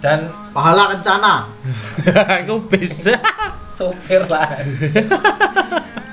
Dan 0.00 0.26
pahala 0.50 0.96
kencana 0.96 1.44
Aku 2.40 2.64
bisa. 2.72 3.20
sopir 3.76 4.20
lah 4.26 4.60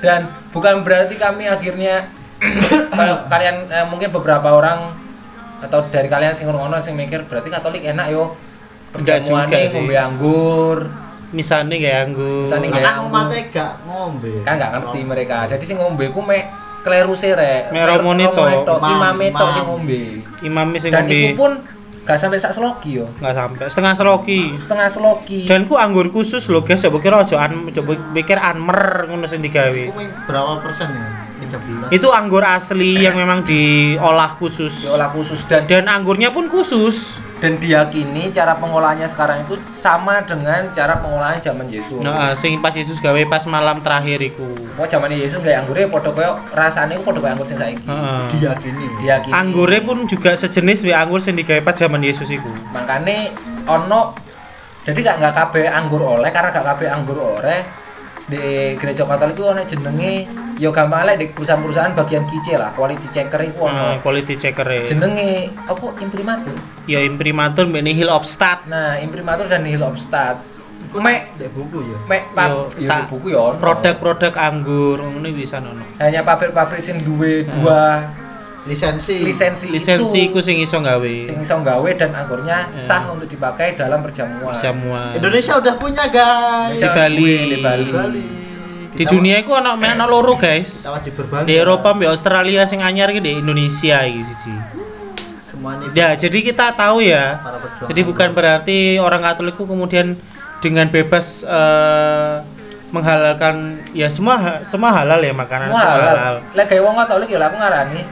dan 0.00 0.24
bukan 0.48 0.80
berarti 0.80 1.20
kami 1.20 1.44
akhirnya 1.44 2.08
kalau 2.96 3.28
kalian 3.28 3.68
eh, 3.68 3.84
mungkin 3.84 4.08
beberapa 4.08 4.48
orang 4.48 4.96
atau 5.60 5.84
dari 5.88 6.08
kalian 6.08 6.32
sing 6.32 6.48
ngono 6.48 6.80
sing 6.80 6.96
mikir 6.96 7.28
berarti 7.28 7.50
Katolik 7.50 7.84
enak 7.84 8.08
yo 8.08 8.32
perjamuan 8.88 9.52
nih 9.52 9.68
sih. 9.68 9.76
ngombe 9.76 9.96
anggur 9.98 10.78
misalnya 11.28 11.76
kayak 11.76 12.00
anggur 12.08 12.40
Misalnya 12.48 12.68
Kan 12.70 12.80
kayak 12.80 12.96
umatnya 13.04 13.40
gak 13.52 13.72
ngombe. 13.84 14.32
kan 14.40 14.52
nggak 14.56 14.70
ngerti 14.72 15.00
mereka 15.04 15.36
jadi 15.44 15.64
sing 15.66 15.76
ngombe 15.76 16.08
ku 16.08 16.24
mek 16.24 16.48
kleruse 16.82 17.28
rek. 17.34 17.74
Mek 17.74 17.82
romone 17.98 18.24
tok. 18.30 18.48
tok 18.64 18.78
Imam, 18.82 19.16
imame 19.16 19.26
imam. 19.32 19.48
sing 19.52 19.64
ngombe. 19.66 20.00
imamnya 20.44 20.78
sing 20.78 20.90
dan 20.94 21.04
ngombe. 21.06 21.18
itu 21.18 21.36
pun 21.36 21.52
gak 22.08 22.16
sampai 22.16 22.40
sak 22.40 22.56
seloki 22.56 23.04
yo. 23.04 23.06
Nggak 23.20 23.34
sampai 23.36 23.64
setengah 23.68 23.94
seloki. 23.94 24.40
Setengah 24.56 24.88
seloki. 24.88 25.40
Dan 25.44 25.68
ku 25.68 25.76
anggur 25.76 26.08
khusus 26.08 26.48
loh 26.48 26.64
guys. 26.64 26.80
Coba 26.80 26.98
kira 27.04 27.20
aja 27.20 27.36
an 27.44 27.68
coba 27.68 27.92
pikir 28.16 28.40
anmer 28.40 29.04
ngono 29.12 29.28
sing 29.28 29.44
digawe. 29.44 29.84
Berapa 30.24 30.64
persen 30.64 30.88
ya? 30.96 31.28
13. 31.38 31.94
itu 31.94 32.08
anggur 32.10 32.42
asli 32.42 32.98
yang 32.98 33.14
memang 33.14 33.46
diolah 33.46 34.34
khusus. 34.36 34.90
Diolah 34.90 35.08
khusus 35.14 35.46
dan 35.46 35.64
dan 35.70 35.86
anggurnya 35.86 36.34
pun 36.34 36.50
khusus 36.50 37.22
dan 37.38 37.54
diyakini 37.54 38.34
cara 38.34 38.58
pengolahannya 38.58 39.06
sekarang 39.06 39.46
itu 39.46 39.54
sama 39.78 40.18
dengan 40.26 40.66
cara 40.74 40.98
pengolahan 40.98 41.38
zaman 41.38 41.70
Yesus. 41.70 42.02
nah 42.02 42.34
sing 42.34 42.58
pas 42.58 42.74
Yesus 42.74 42.98
gawe 42.98 43.18
pas 43.30 43.46
malam 43.46 43.78
terakhir 43.78 44.18
iku 44.18 44.46
Mau 44.74 44.86
zaman 44.90 45.10
Yesus 45.14 45.38
kayak 45.38 45.62
anggurnya 45.66 45.86
podo 45.86 46.10
koyo 46.10 46.34
rasanya 46.50 46.98
itu 46.98 47.02
podo 47.06 47.22
kayak 47.22 47.38
anggur 47.38 47.46
sing 47.46 47.58
saiki. 47.58 47.82
Heeh. 47.86 48.22
Diyakini. 48.34 48.86
Diyakini. 49.02 49.34
anggurnya 49.34 49.80
pun 49.86 49.98
juga 50.10 50.34
sejenis 50.34 50.82
we 50.82 50.90
anggur 50.90 51.22
sing 51.22 51.38
digawe 51.38 51.62
pas 51.62 51.78
zaman 51.78 52.02
Yesus 52.02 52.26
iku 52.30 52.50
Makanya 52.74 53.30
ono 53.70 54.14
jadi 54.82 54.98
gak 55.04 55.16
nggak 55.20 55.34
kabeh 55.36 55.64
anggur 55.68 56.00
oleh 56.00 56.30
karena 56.32 56.48
gak 56.50 56.66
kabeh 56.74 56.88
anggur 56.90 57.18
oleh 57.38 57.60
di 58.28 58.74
gereja 58.76 59.06
Katolik 59.06 59.36
itu 59.38 59.44
ono 59.46 59.62
jenenge 59.64 60.26
yo 60.58 60.68
gampang 60.68 61.06
lek 61.06 61.16
di 61.16 61.26
perusahaan-perusahaan 61.30 61.94
bagian 61.94 62.26
kice 62.26 62.58
lah 62.58 62.74
quality 62.74 63.06
checker 63.08 63.40
itu 63.40 63.58
Nah, 63.60 63.94
ono 63.94 64.02
quality 64.02 64.34
checker 64.34 64.66
jenenge 64.84 65.54
apa 65.62 65.86
imprimatur. 65.98 66.54
ya 66.84 66.98
imprimatur 67.00 67.64
mbek 67.64 67.82
nihil 67.84 68.10
obstat 68.10 68.66
Nah, 68.66 68.98
imprimatur 68.98 69.46
dan 69.46 69.62
nihil 69.62 69.80
obstat. 69.80 70.42
Mek 70.90 71.36
Dek 71.36 71.52
buku 71.52 71.84
ya. 71.84 71.98
mek 72.06 72.22
Yo, 72.32 72.72
yo, 72.72 72.90
di 72.90 73.04
buku 73.06 73.26
yo. 73.28 73.40
ono. 73.46 73.60
produk-produk 73.60 74.32
anggur 74.34 74.98
ngono 74.98 75.28
bisa 75.30 75.58
nono 75.58 75.84
hanya 75.96 76.22
pabrik-pabrik 76.22 76.80
sing 76.80 77.02
duwe 77.02 77.44
Hmm. 77.44 77.50
dua 77.54 77.82
Lisensi. 78.64 79.22
lisensi, 79.22 79.68
lisensi 79.68 80.18
itu 80.18 80.28
iku 80.28 80.38
sing 80.40 80.58
iso 80.58 80.76
gawe 80.76 81.14
sing 81.24 81.38
iso 81.38 81.56
gawe 81.56 81.90
dan 81.94 82.12
anggurnya 82.12 82.68
sah 82.74 83.08
untuk 83.08 83.24
dipakai 83.26 83.72
dalam 83.74 84.02
perjamuan. 84.02 84.52
semua 84.54 85.14
Indonesia 85.14 85.56
udah 85.56 85.74
punya 85.76 86.04
guys. 86.06 86.76
Di 86.76 86.84
Bali. 86.84 87.32
di 87.48 87.58
Bali. 87.58 87.88
Bali. 87.88 88.24
Di 88.98 89.06
Kita- 89.06 89.14
dunia 89.14 89.38
iku 89.38 89.54
ana 89.54 89.78
ana 89.78 90.04
loro 90.04 90.34
guys 90.34 90.82
kita 90.82 90.90
wajib 90.90 91.12
berbangga. 91.14 91.46
di 91.46 91.54
Eropa 91.54 91.94
mbek 91.94 92.10
Australia 92.10 92.66
sing 92.66 92.82
anyar 92.82 93.06
iki 93.08 93.22
di 93.22 93.32
Indonesia 93.38 94.02
iki 94.02 94.26
siji 94.26 94.54
semua 95.46 95.78
ini 95.78 95.94
ya 95.94 96.18
jadi 96.18 96.38
kita 96.42 96.74
tahu 96.74 96.98
ya 96.98 97.38
jadi 97.86 98.00
bukan 98.02 98.34
berarti 98.34 98.98
orang 98.98 99.22
Katolik 99.22 99.54
itu 99.54 99.64
kemudian 99.64 100.18
dengan 100.58 100.90
bebas 100.90 101.46
eh, 101.46 102.42
menghalalkan 102.88 103.54
ya 103.92 104.08
semua 104.08 104.64
semua 104.64 104.90
halal 104.90 105.20
ya 105.20 105.30
makanan 105.30 105.68
Semua 105.68 105.78
semua 105.78 105.94
halal, 105.94 106.08
halal. 106.10 106.36
Lek 106.52 106.66
gawe 106.66 106.80
wong 106.82 106.96
Katolik 106.96 107.28
ya 107.28 107.38
lah 107.38 107.46
aku 107.46 107.56
ngarani. 107.56 108.02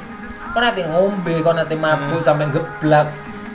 Kon 0.52 0.62
nanti 0.62 0.82
ngombe, 0.84 1.34
kon 1.40 1.54
nanti 1.54 1.74
mabuk 1.74 2.20
Hmm. 2.20 2.24
sampai 2.24 2.46
geblak. 2.48 3.08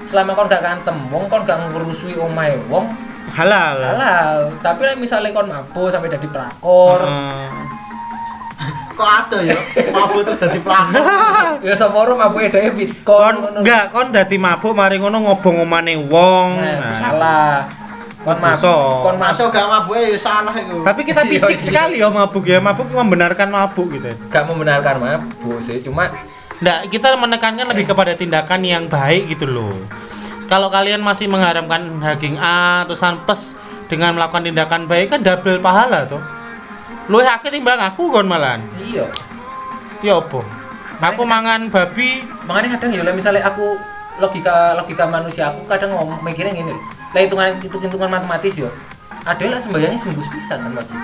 Selama 0.03 0.33
kon 0.33 0.45
gak 0.45 0.61
kantem 0.61 0.97
wong, 1.07 1.25
kon 1.25 1.45
gak 1.45 1.61
ngerusui 1.63 2.17
omahe 2.17 2.57
wong, 2.67 2.89
halal 3.31 3.75
halal. 3.77 4.37
Tapi 4.59 4.81
misalnya 4.95 5.31
kon 5.31 5.47
mabuk 5.47 5.87
sampai 5.87 6.09
dadi 6.09 6.25
prakor, 6.25 6.99
Heeh. 7.01 7.49
kok 8.91 9.07
ada 9.07 9.37
ya 9.41 9.57
mabuk 9.89 10.21
terus 10.21 10.37
jadi 10.37 10.59
pelakon 10.59 11.01
ya 11.65 11.73
sapa 11.73 11.95
ora 11.95 12.13
mabuke 12.13 12.47
dhewe 12.47 12.69
kon 12.69 12.77
bitcoin. 12.77 13.33
ngono. 13.35 13.57
enggak 13.59 13.83
kon 13.89 14.07
dadi 14.09 14.37
mabuk 14.37 14.71
mari 14.71 14.95
ngono 14.97 15.17
ngobong 15.21 15.57
omane 15.59 15.95
wong 15.97 16.47
Nah, 16.53 16.69
itu 16.69 16.85
Nah. 16.85 16.99
salah. 16.99 17.55
Kon 18.21 18.37
mabuk, 18.37 19.01
kon 19.01 19.17
masuk 19.17 19.49
gak 19.49 19.65
mabuk 19.65 19.97
ya 19.97 20.13
salah 20.13 20.53
itu 20.53 20.77
tapi 20.85 21.01
kita 21.01 21.21
Iya, 21.25 21.31
picik 21.41 21.57
iya. 21.57 21.65
sekali 21.65 21.95
ya 21.97 22.13
mabuk 22.13 22.45
ya 22.45 22.61
mabuk 22.61 22.85
membenarkan 22.87 23.49
mabuk 23.49 23.89
gitu 23.89 24.13
gak 24.29 24.43
membenarkan 24.45 24.95
mabuk 24.99 25.57
sih, 25.59 25.81
cuma 25.81 26.05
Nggak, 26.61 26.93
kita 26.93 27.17
menekankan 27.17 27.73
lebih 27.73 27.89
kepada 27.89 28.13
tindakan 28.13 28.61
yang 28.61 28.85
baik 28.85 29.33
gitu 29.33 29.49
loh. 29.49 29.73
Kalau 30.51 30.67
kalian 30.67 30.99
masih 30.99 31.31
mengharamkan 31.31 32.03
daging 32.03 32.35
A 32.35 32.83
terusan 32.83 33.23
plus 33.23 33.55
dengan 33.87 34.19
melakukan 34.19 34.43
tindakan 34.43 34.83
baik 34.83 35.15
kan 35.15 35.23
double 35.23 35.63
pahala 35.63 36.03
tuh. 36.03 36.19
Lu 37.07 37.23
akeh 37.23 37.47
timbang 37.47 37.79
aku 37.79 38.11
kon 38.11 38.27
malan. 38.27 38.59
iya. 38.83 39.07
Ya 40.03 40.19
apa? 40.19 40.43
Aku 41.01 41.23
mangan 41.25 41.71
babi, 41.71 42.21
makanya 42.45 42.77
kadang 42.77 42.93
ya 42.93 43.01
misalnya 43.09 43.41
aku 43.47 43.79
logika 44.21 44.77
logika 44.77 45.09
manusia 45.09 45.49
aku 45.49 45.65
kadang 45.65 45.95
ngomong 45.97 46.21
mikirnya 46.21 46.53
gini 46.53 46.73
lah 47.11 47.21
hitungan 47.25 47.57
itu 47.57 47.75
hitungan 47.81 48.09
matematis 48.11 48.53
yo 48.59 48.69
ada 49.25 49.43
lah 49.49 49.57
sembayangnya 49.61 49.97
seminggu 49.97 50.21
sepisan 50.25 50.61
kan 50.61 50.71
wajib 50.77 50.97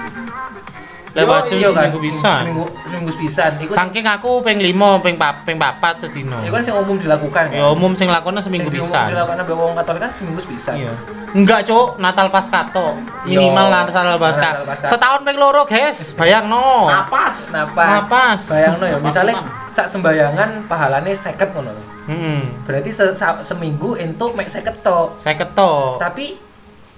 lewat 1.17 1.41
iya 1.49 1.69
kan 1.69 1.81
seminggu 1.83 1.99
bisa. 1.99 2.31
seminggu 2.39 2.63
seminggu 2.85 3.11
itu 3.11 3.73
Saking 3.73 4.05
aku 4.05 4.31
ping 4.39 4.57
5, 4.61 5.01
ping 5.01 5.15
4, 5.15 5.45
ping 5.45 5.57
4 5.57 5.97
sedino. 5.97 6.37
itu 6.39 6.51
kan 6.51 6.61
yang 6.61 6.77
umum 6.79 6.95
dilakukan 6.95 7.43
kan 7.43 7.51
Ya 7.51 7.65
umum 7.67 7.91
sing 7.91 8.07
lakone 8.07 8.37
seminggu 8.37 8.69
Sing 8.69 8.79
bisa. 8.79 9.09
dilakukan 9.09 9.35
sampai 9.35 9.55
wong 9.55 9.73
katolik 9.73 10.01
kan 10.01 10.11
seminggu 10.13 10.39
sepisan 10.39 10.75
Iya. 10.77 10.93
Enggak, 11.27 11.67
Cuk. 11.67 11.99
Natal 11.99 12.31
Paskato. 12.31 12.95
Iya. 13.27 13.43
Minimal 13.43 13.67
Natal. 13.67 14.03
Natal 14.07 14.17
Paskah. 14.17 14.51
Setahun 14.85 15.21
ping 15.21 15.35
loro, 15.35 15.65
guys. 15.65 16.15
Bayang 16.15 16.47
no. 16.47 16.87
napas 16.87 17.51
napas 17.51 17.87
Napas. 17.89 18.39
bayang 18.47 18.79
ya 18.79 18.97
misalnya 18.97 19.35
sak 19.69 19.85
sembayangan 19.87 20.65
pahalane 20.65 21.11
seket 21.11 21.53
ngono 21.53 21.69
Heeh. 22.07 22.41
berarti 22.63 22.89
se- 22.89 23.13
seminggu 23.43 23.93
entuk 23.93 24.33
mek 24.33 24.47
seket 24.47 24.81
tok 24.81 25.19
Saya 25.19 25.35
ketok. 25.35 25.99
tapi 25.99 26.39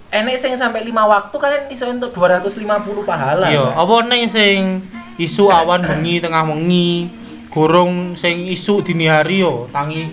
enek 0.09 0.35
sing 0.41 0.53
sampai 0.57 0.81
lima 0.81 1.05
waktu 1.05 1.35
kalian 1.37 1.63
iso 1.69 1.85
untuk 1.89 2.09
250 2.13 2.65
pahala. 3.05 3.47
Iya, 3.49 3.77
apa 3.77 3.93
nih 4.09 4.25
sing 4.25 4.81
isu 5.21 5.53
awan 5.53 5.85
bengi 5.85 6.17
tengah 6.17 6.45
wengi, 6.49 7.09
gorong 7.53 8.17
sing 8.17 8.41
isu 8.49 8.81
dini 8.81 9.05
hari 9.05 9.45
yo, 9.45 9.69
tangi 9.69 10.09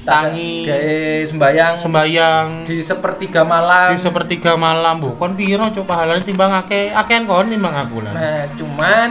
tangi 0.00 0.64
gawe 0.64 0.96
sembayang 1.28 1.74
sembayang 1.76 2.46
di 2.64 2.80
sepertiga 2.80 3.42
malam. 3.44 3.92
Di 3.92 3.98
sepertiga 4.00 4.52
malam 4.56 4.96
bu. 5.02 5.18
Kon 5.18 5.36
piro 5.36 5.68
coba 5.68 6.06
halal 6.06 6.24
timbang 6.24 6.54
akeh 6.56 6.94
akehan 6.94 7.26
kon 7.28 7.50
timbang 7.50 7.74
aku 7.74 8.00
lah. 8.06 8.14
Nah 8.16 8.40
cuman 8.56 9.10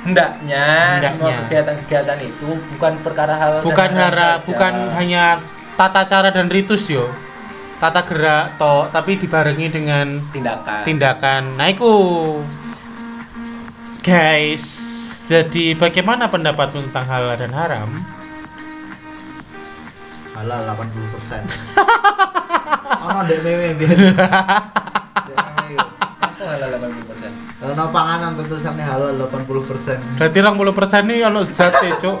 hendaknya, 0.00 0.96
semua 0.96 1.28
Hendaknya. 1.28 1.36
kegiatan-kegiatan 1.44 2.18
itu 2.24 2.48
bukan 2.72 2.92
perkara 3.04 3.34
hal 3.36 3.52
bukan 3.60 3.90
hara 3.92 4.40
bukan 4.40 4.72
hanya 4.96 5.36
tata 5.76 6.08
cara 6.08 6.32
dan 6.32 6.48
ritus 6.48 6.88
yo 6.88 7.04
tata 7.80 8.04
gerak 8.04 8.60
toh 8.60 8.84
tapi 8.92 9.16
dibarengi 9.16 9.72
dengan 9.72 10.20
tindakan. 10.28 10.84
tindakan. 10.84 11.42
Nah 11.56 11.72
guys 14.04 14.64
jadi 15.24 15.78
bagaimana 15.80 16.28
pendapatmu 16.28 16.92
tentang 16.92 17.06
halal 17.08 17.40
dan 17.40 17.56
haram? 17.56 17.88
Halal 20.36 20.60
80 20.76 21.14
persen. 21.16 21.42
Oh 23.00 23.24
dek 23.24 23.40
mewe 23.40 23.72
biasa 23.80 24.12
halal 26.52 26.70
80%? 26.76 27.32
kalau 27.60 27.88
panganan 27.92 28.36
tulisannya 28.36 28.84
halal 28.84 29.16
80 29.16 29.70
persen. 29.70 29.98
Berarti 30.20 30.38
60 30.42 30.76
persen 30.76 31.02
ini 31.08 31.24
kalau 31.24 31.42
zat 31.46 31.74
ya 31.80 31.96
cuk. 31.96 32.18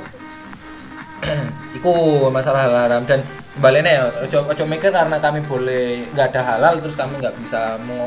Iku 1.76 1.92
masalah 2.32 2.64
haram 2.64 3.04
dan 3.04 3.20
kembali 3.52 3.78
nih, 3.80 3.94
ojo 4.22 4.38
ojo 4.46 4.64
mikir 4.64 4.90
karena 4.90 5.16
kami 5.16 5.40
boleh 5.42 6.06
nggak 6.10 6.26
ada 6.30 6.42
halal 6.46 6.74
terus 6.78 6.94
kami 6.94 7.18
nggak 7.18 7.34
bisa 7.36 7.76
mau 7.82 8.06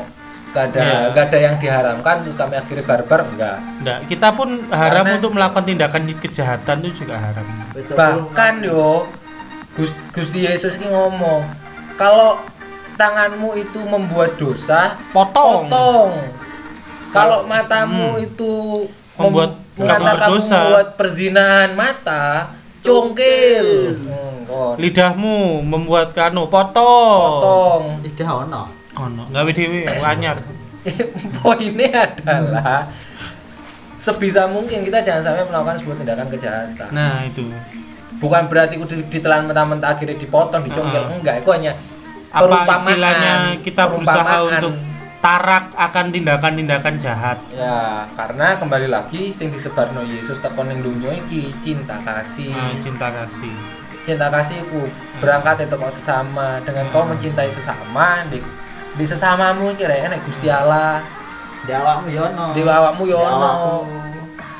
nggak 0.50 0.64
ada 0.66 0.78
Iya. 0.80 0.98
nggak 1.10 1.24
ada 1.26 1.38
yang 1.40 1.54
diharamkan 1.58 2.16
terus 2.22 2.36
kami 2.36 2.54
akhirnya 2.54 2.84
barbar 2.84 3.20
enggak. 3.24 3.56
Enggak, 3.80 3.98
kita 4.06 4.28
pun 4.32 4.48
haram 4.70 5.04
Karena- 5.04 5.16
untuk 5.18 5.32
melakukan 5.32 5.64
tindakan 5.64 6.02
kejahatan 6.16 6.76
itu 6.80 6.92
juga 7.00 7.16
haram. 7.18 7.46
Bahkan 7.74 8.54
yo 8.62 9.04
Gus- 9.74 9.98
Gusti 10.10 10.46
Yesus 10.46 10.78
ini 10.78 10.86
ngomong 10.86 11.42
kalau 11.94 12.38
tanganmu 12.94 13.58
itu 13.58 13.82
membuat 13.82 14.38
dosa, 14.38 14.94
Potong. 15.10 15.66
potong. 15.66 16.14
Kalau 17.10 17.42
matamu 17.44 18.14
Hmm. 18.14 18.22
itu 18.22 18.52
Membuat- 19.14 19.58
mem- 19.74 19.82
mengantarkan 19.82 20.28
berdosa. 20.30 20.54
membuat 20.56 20.88
perzinahan 20.94 21.70
mata, 21.74 22.54
congkil. 22.80 23.66
Hmm, 23.98 24.23
kon. 24.46 24.76
Lidahmu 24.78 25.64
membuat 25.64 26.14
kanu 26.14 26.46
potong. 26.46 27.40
potong. 27.42 27.82
tidak 28.04 28.48
ono 28.48 28.84
Oh 28.94 29.10
no, 29.10 29.26
gawe 29.26 29.50
dhewe 29.50 29.90
anyar. 29.90 30.38
Poinnya 31.42 31.90
adalah 32.06 32.86
sebisa 33.98 34.46
mungkin 34.46 34.86
kita 34.86 35.02
jangan 35.02 35.22
sampai 35.32 35.44
melakukan 35.50 35.76
sebuah 35.82 35.96
tindakan 35.98 36.28
kejahatan. 36.30 36.90
Nah, 36.94 37.26
itu. 37.26 37.42
Bukan 38.22 38.46
berarti 38.46 38.78
kudu 38.78 39.02
ditelan 39.10 39.50
mentah-mentah 39.50 39.98
akhirnya 39.98 40.14
dipotong, 40.14 40.62
dicongkel, 40.62 41.02
Heeh. 41.02 41.18
enggak, 41.18 41.34
itu 41.42 41.50
hanya 41.50 41.72
Apa 42.34 42.66
istilahnya 42.66 43.34
kita 43.62 43.82
berusaha 43.90 44.36
untuk 44.46 44.74
tarak 45.22 45.72
akan 45.74 46.06
tindakan-tindakan 46.12 46.94
jahat. 47.00 47.38
Ya, 47.54 48.04
karena 48.12 48.58
kembali 48.60 48.92
lagi 48.92 49.32
sing 49.32 49.48
disebarno 49.50 50.04
Yesus 50.04 50.38
tekan 50.42 50.68
ning 50.68 50.84
donya 50.84 51.16
iki 51.16 51.50
cinta 51.64 51.96
kasih. 52.04 52.52
Nah, 52.52 52.76
cinta 52.78 53.08
kasih. 53.08 53.54
Cinta 54.04 54.28
kasih 54.28 54.60
iku 54.60 54.84
berangkat 55.16 55.64
itu 55.64 55.74
kok 55.74 55.88
sesama 55.90 56.60
dengan 56.60 56.84
kau 56.92 57.02
mencintai 57.02 57.48
sesama 57.48 58.20
di, 58.28 58.36
di 58.94 59.04
sesamamu 59.04 59.72
iki 59.72 59.84
rek 59.84 60.06
enek 60.06 60.20
Gusti 60.22 60.46
Allah. 60.46 61.00
Di 61.64 61.72
awakmu 61.72 62.08
yo 62.08 62.22
ono. 62.22 62.46
Di 62.52 62.60
awakmu 62.60 63.02
yo 63.04 63.16
Di 63.16 63.24
ono. 63.24 63.32
awakmu. 63.32 64.00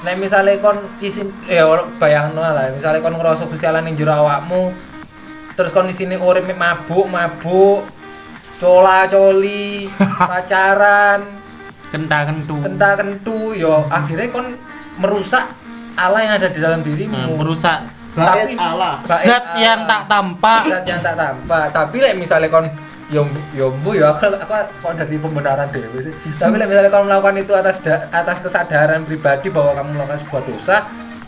Nek 0.03 0.15
misale 0.17 0.57
kon 0.59 0.81
isin 0.99 1.29
ya 1.45 1.65
bayangno 1.97 2.41
lah, 2.41 2.69
misale 2.69 2.99
kon 2.99 3.13
ngerasa 3.13 3.45
Gusti 3.45 3.65
Allah 3.65 3.81
ning 3.81 3.95
jero 3.95 4.13
awakmu 4.15 4.73
terus 5.55 5.71
kon 5.71 5.87
isine 5.87 6.19
urip 6.19 6.51
mabuk, 6.51 7.07
mabuk, 7.07 7.87
cola 8.59 9.07
coli, 9.07 9.87
pacaran, 10.31 11.23
Kentang 11.95 12.27
kentu. 12.27 12.59
kenta 12.59 12.99
kentu 12.99 13.55
yo 13.55 13.87
akhirnya 13.87 14.27
kon 14.29 14.51
merusak 14.99 15.47
Allah 15.95 16.27
yang 16.27 16.35
ada 16.37 16.51
di 16.51 16.59
dalam 16.59 16.83
Nah, 16.83 16.87
dirimu. 16.91 17.39
merusak 17.39 17.87
Bait 18.15 18.47
Tapi- 18.47 18.55
Allah. 18.57 18.95
Zat 19.03 19.45
yang 19.57 19.81
tak 19.85 20.07
tampak. 20.07 20.63
zat 20.65 20.85
yang 20.85 21.01
tak 21.01 21.15
tampak 21.15 21.65
tapi 21.69 21.97
lek 21.99 22.15
misalnya 22.15 22.47
kon 22.47 22.67
yo 23.07 23.21
yo 23.53 23.69
bu 23.77 23.93
yo 23.93 24.07
aku 24.09 24.31
aku 24.31 24.55
kok 24.81 24.93
dari 24.97 25.17
pembenaran 25.17 25.67
deh 25.69 25.83
tapi 26.35 26.55
lek 26.55 26.67
misalnya 26.67 26.89
kon 26.89 27.05
melakukan 27.05 27.35
itu 27.37 27.53
atas 27.53 27.77
da- 27.81 28.07
atas 28.09 28.39
kesadaran 28.39 29.03
pribadi 29.03 29.49
bahwa 29.49 29.75
kamu 29.75 29.89
melakukan 29.93 30.19
sebuah 30.21 30.43
dosa 30.45 30.77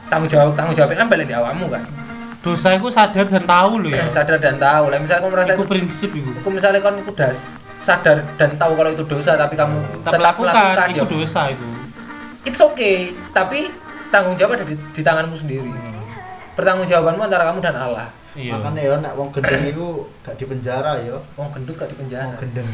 tanggung 0.07 0.27
jawab 0.27 0.55
tanggung 0.55 0.73
jawabnya 0.73 0.99
kan 0.99 1.09
balik 1.09 1.27
di 1.27 1.35
awakmu 1.35 1.67
kan 1.69 1.83
Dosa 2.39 2.69
itu 2.73 2.87
sadar 2.89 3.27
dan 3.27 3.43
tahu 3.43 3.73
loh 3.77 3.91
ya. 3.91 4.07
sadar 4.07 4.39
dan 4.39 4.55
tahu 4.55 4.85
lek 4.87 4.99
misalnya 5.01 5.21
kamu 5.21 5.33
merasa 5.33 5.53
Itu 5.53 5.65
prinsip 5.67 6.11
itu. 6.13 6.31
itu 6.31 6.49
misalnya 6.49 6.79
kon 6.81 6.97
udah 6.97 7.31
sadar 7.83 8.17
dan 8.35 8.51
tahu 8.55 8.73
kalau 8.73 8.91
itu 8.93 9.03
dosa 9.05 9.35
tapi 9.35 9.55
kamu 9.55 9.77
Tak 10.01 10.15
tetap 10.15 10.23
lakukan, 10.25 10.55
melakukan 10.55 10.87
itu 10.89 10.97
yo 10.97 11.05
dosa 11.13 11.41
itu. 11.51 11.67
it's 12.45 12.63
okay 12.63 12.97
tapi 13.31 13.75
tanggung 14.09 14.39
jawab 14.39 14.55
ada 14.55 14.65
di, 14.65 14.79
di 14.79 15.03
tanganmu 15.03 15.35
sendiri 15.35 15.75
pertanggungjawabanmu 16.57 17.23
antara 17.23 17.45
kamu 17.47 17.61
dan 17.61 17.77
Allah 17.77 18.09
Iya. 18.37 18.53
Makanya 18.53 18.81
yo 18.85 18.95
nek 19.01 19.13
wong 19.17 19.29
gendeng 19.33 19.65
iku 19.65 20.05
gak 20.21 20.37
di 20.37 20.45
penjara 20.45 21.01
yo. 21.01 21.25
Wong 21.41 21.49
gendut 21.49 21.73
gak 21.73 21.89
di 21.89 21.97
penjara. 21.97 22.29
Wong 22.29 22.37
gendeng. 22.37 22.69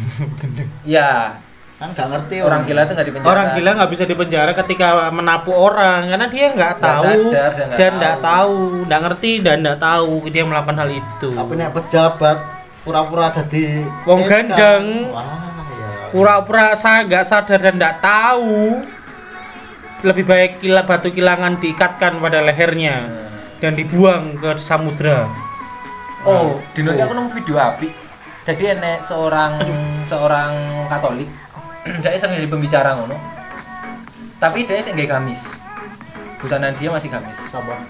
Iya, 0.83 1.39
Kan 1.79 1.95
gak 1.95 2.09
ngerti 2.11 2.37
orang 2.43 2.63
gila 2.63 2.83
itu 2.83 2.93
gak 2.95 3.07
di 3.07 3.15
penjara. 3.15 3.31
Orang 3.31 3.47
gila 3.55 3.71
nggak 3.73 3.91
bisa 3.91 4.05
dipenjara 4.05 4.51
ketika 4.55 4.89
menapu 5.11 5.51
orang 5.51 6.11
karena 6.11 6.27
dia 6.27 6.47
nggak 6.51 6.73
Nggak 6.73 6.83
tahu 6.83 7.23
sadar 7.31 7.53
dan 7.79 7.93
nggak 7.95 8.19
tahu. 8.19 8.27
tahu, 8.27 8.57
nggak 8.87 9.01
ngerti 9.01 9.31
dan 9.39 9.57
nggak 9.63 9.79
tahu 9.79 10.13
dia 10.27 10.43
melakukan 10.43 10.77
hal 10.79 10.91
itu. 10.93 11.29
Tapi 11.31 11.53
nek 11.55 11.71
pejabat 11.73 12.39
pura-pura 12.83 13.27
dadi 13.31 13.67
Wong 14.03 14.21
edan. 14.21 14.31
gandeng. 14.51 14.85
Wah, 15.11 15.27
ya. 15.71 15.89
Pura-pura 16.11 16.67
saya 16.75 17.07
nggak 17.07 17.23
sadar 17.23 17.59
dan 17.61 17.79
nggak 17.79 18.03
tahu. 18.03 18.83
Lebih 20.03 20.27
baik 20.27 20.53
kila 20.59 20.83
batu 20.83 21.07
kilangan 21.09 21.63
diikatkan 21.63 22.19
pada 22.19 22.43
lehernya 22.43 22.97
Nah. 22.99 23.31
Dan 23.63 23.79
dibuang 23.79 24.35
ke 24.35 24.59
samudra. 24.59 25.31
Oh, 26.27 26.59
dino 26.75 26.91
iki 26.91 27.03
aku 27.03 27.15
nemu 27.15 27.31
video 27.31 27.57
api. 27.63 27.89
Jadi 28.43 28.75
enek 28.75 28.99
seorang 29.07 29.55
seorang 30.11 30.51
Katolik, 30.91 31.31
dia 32.03 32.19
sering 32.19 32.43
jadi 32.43 32.51
pembicara 32.51 32.99
ngono. 32.99 33.15
Tapi 34.43 34.67
dia 34.67 34.83
sing 34.83 34.99
gamis. 34.99 35.47
Busana 36.43 36.75
dia 36.75 36.91
masih 36.91 37.07
gamis. 37.07 37.39
Sapa? 37.55 37.87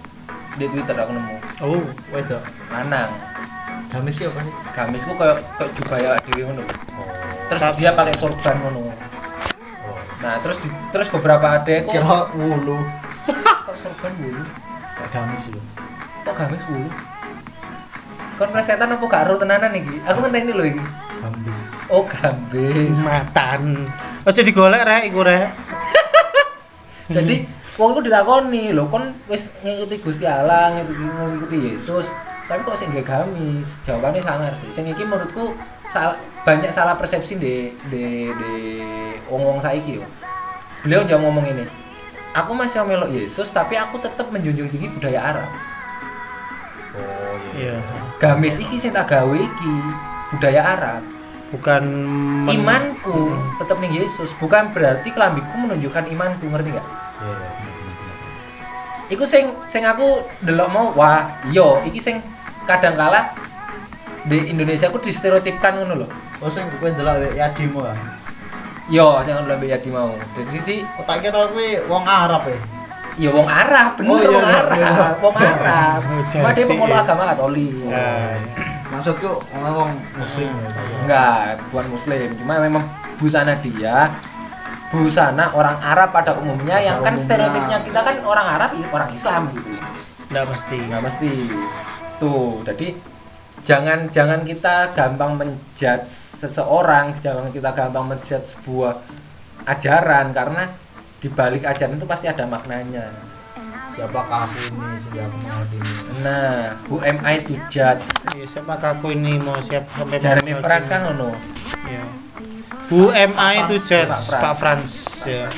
Di 0.60 0.68
Twitter 0.68 0.92
aku 0.92 1.16
nemu. 1.16 1.36
Oh, 1.64 1.80
Wedok. 2.12 2.44
Lanang. 2.68 3.08
Gamis 3.88 4.20
ya 4.20 4.28
apa 4.28 4.44
sih? 4.44 4.54
Gamisku 4.76 5.12
kayak 5.16 5.40
kayak 5.56 5.70
jubaya 5.72 6.10
dhewe 6.28 6.52
ngono. 6.52 6.64
Terus 7.48 7.60
Tapi- 7.64 7.76
dia 7.80 7.90
pakai 7.96 8.12
sorban 8.12 8.56
ngono. 8.60 8.92
Nah, 10.22 10.36
terus 10.38 10.60
di, 10.62 10.68
terus 10.94 11.08
beberapa 11.10 11.58
adek 11.58 11.88
kok 11.88 11.92
Kira 11.96 12.28
wulu. 12.36 12.78
kok 13.66 13.76
sorban 13.80 14.12
dulu. 14.20 14.42
Gak 14.98 15.08
gamis 15.10 15.42
lho. 15.50 15.60
Kok 16.22 16.34
gamis 16.36 16.62
dulu? 16.68 16.88
Kon 18.36 18.50
presetan 18.50 18.92
apa 18.92 19.04
gak 19.04 19.22
ero 19.28 19.34
tenanan 19.36 19.72
iki? 19.76 19.96
Aku 20.08 20.18
ngenteni 20.20 20.52
lho 20.52 20.64
iki. 20.66 20.82
Gamis. 21.22 21.58
Oh, 21.92 22.02
gambis. 22.08 22.98
matan. 23.04 23.76
Ojo 24.24 24.40
digolek 24.40 24.82
rek 24.86 25.02
iku 25.12 25.20
rek. 25.20 25.50
Jadi 27.16 27.44
wong 27.76 27.92
iku 27.92 28.00
ditakoni, 28.00 28.72
lho 28.72 28.88
kon 28.88 29.12
wis 29.28 29.52
ngikuti 29.60 30.00
Gusti 30.00 30.24
Allah, 30.24 30.72
ngikuti, 30.72 31.02
ngikuti 31.04 31.56
Yesus, 31.74 32.08
tapi 32.48 32.64
kok 32.64 32.78
sing 32.78 32.94
nggak 32.94 33.04
gamis? 33.04 33.68
Jawabannya 33.84 34.22
sangar 34.24 34.52
sih. 34.56 34.70
Sing 34.72 34.88
iki 34.88 35.04
menurutku 35.04 35.52
sal- 35.90 36.16
banyak 36.46 36.72
salah 36.72 36.96
persepsi 36.96 37.36
di 37.36 37.76
di 37.92 38.30
di 38.32 38.54
wong-wong 39.28 39.60
saiki 39.60 40.00
yo. 40.00 40.04
Beliau 40.82 41.04
jauh 41.04 41.20
ngomong 41.20 41.44
ini. 41.46 41.64
Aku 42.32 42.56
masih 42.56 42.80
melok 42.82 43.12
Yesus, 43.12 43.52
tapi 43.52 43.76
aku 43.76 44.00
tetap 44.00 44.32
menjunjung 44.32 44.72
tinggi 44.72 44.88
budaya 44.88 45.20
Arab. 45.20 45.48
Oh 46.96 47.36
Iya. 47.52 47.76
Gamis 48.16 48.56
iki 48.56 48.80
sing 48.80 48.96
tak 48.96 49.12
gawe 49.12 49.36
iki 49.36 49.72
budaya 50.32 50.64
Arab. 50.64 51.02
Bukan 51.52 51.84
men- 52.48 52.56
Imanku 52.56 53.28
tetap 53.60 53.76
ning 53.76 53.92
Yesus, 53.92 54.32
bukan 54.40 54.72
berarti 54.72 55.12
kelambiku 55.12 55.52
menunjukkan 55.58 56.08
imanku, 56.08 56.48
ngerti 56.48 56.72
nggak? 56.72 56.86
Iya, 57.20 57.36
iya. 57.36 57.70
Iku 59.12 59.24
sing 59.28 59.52
sing 59.68 59.84
aku 59.84 60.24
delok 60.40 60.72
mau 60.72 60.88
wah 60.96 61.28
iya 61.44 61.84
iki 61.84 62.00
sing 62.00 62.24
kadang 62.64 62.96
kala 62.96 63.28
di 64.24 64.48
Indonesia 64.48 64.88
aku 64.88 65.04
distereotipkan 65.04 65.76
ngono 65.76 65.94
lho. 66.00 66.08
Oh 66.40 66.48
sing 66.48 66.64
kowe 66.80 66.88
ndelok 66.88 67.20
wek 67.20 67.32
Yadimo 67.36 67.84
ah. 67.84 67.92
Yo 68.90 69.22
sing 69.22 69.34
lebih 69.46 69.68
Yadi 69.70 69.90
mau. 69.94 70.16
Jadi 70.34 70.58
di 70.66 70.76
Oh 70.98 71.04
tak 71.06 71.22
kira 71.22 71.46
kowe 71.46 71.68
wong 71.86 72.04
Arab 72.06 72.42
ya. 72.50 72.58
ya 73.12 73.28
wong 73.28 73.44
Arab, 73.44 74.00
bener 74.00 74.08
Oh, 74.08 74.18
iya, 74.18 74.28
wong 74.32 74.46
iya, 74.48 74.56
Arab, 74.56 74.78
iya. 74.80 75.08
wong 75.20 75.36
Arab. 75.36 76.00
Cuma 76.32 76.48
dia 76.48 76.64
jasi, 76.64 76.70
pemeluk 76.72 76.96
agama 76.96 77.22
Katolik. 77.28 77.76
Ya, 77.86 78.08
Maksudku 78.88 79.30
wong 79.52 79.62
wong 79.68 79.90
muslim. 80.16 80.52
Enggak, 81.04 81.60
bukan 81.70 81.86
muslim. 81.92 82.28
Cuma 82.40 82.52
memang 82.58 82.84
busana 83.20 83.54
dia 83.60 84.08
busana 84.92 85.48
orang 85.56 85.80
Arab 85.80 86.12
pada 86.12 86.36
umumnya 86.36 86.76
yang 86.76 87.00
kan 87.00 87.16
stereotipnya 87.16 87.80
kita 87.80 88.04
kan 88.04 88.20
orang 88.28 88.44
Arab 88.44 88.76
ya 88.76 88.86
orang 88.92 89.08
Islam 89.08 89.48
gitu. 89.56 89.72
Nggak 90.28 90.44
mesti. 90.52 90.78
nggak 90.84 91.02
mesti 91.04 91.30
tuh 92.20 92.60
jadi 92.62 92.86
jangan 93.62 94.10
jangan 94.10 94.42
kita 94.42 94.90
gampang 94.96 95.38
menjudge 95.38 96.08
seseorang 96.40 97.14
jangan 97.22 97.52
kita 97.54 97.70
gampang 97.70 98.10
menjudge 98.10 98.58
sebuah 98.58 98.98
ajaran 99.68 100.34
karena 100.34 100.64
di 101.22 101.28
balik 101.30 101.62
ajaran 101.62 102.00
itu 102.00 102.06
pasti 102.08 102.26
ada 102.26 102.48
maknanya 102.48 103.06
Siapakah 103.92 104.48
aku 104.48 104.72
ini 104.72 104.88
siapa 105.04 105.36
aku 105.36 105.76
ini? 105.76 105.92
nah 106.24 106.72
who 106.88 106.96
am 107.04 107.20
I 107.28 107.44
to 107.44 107.60
judge 107.68 108.08
Iya, 108.32 108.48
siapa 108.48 108.80
aku 108.80 109.12
ini 109.12 109.36
mau 109.36 109.60
siap 109.60 109.84
sampai 109.92 110.16
Jeremy 110.16 110.56
mau 110.56 110.64
Franz 110.64 110.88
kan 110.88 111.12
ngono 111.12 111.36
Iya. 111.86 112.04
Who 112.92 113.08
am 113.08 113.32
I 113.40 113.64
to 113.72 113.80
judge? 113.88 114.12
Pak 114.28 114.54
Franz. 114.60 115.24
Ya. 115.24 115.48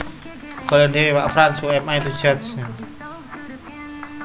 Kalau 0.70 0.86
dia 0.86 1.10
Pak 1.18 1.28
Franz, 1.34 1.58
who 1.58 1.66
am 1.66 1.82
I 1.90 1.98
to 1.98 2.10
judge? 2.14 2.54
Ya. 2.54 2.66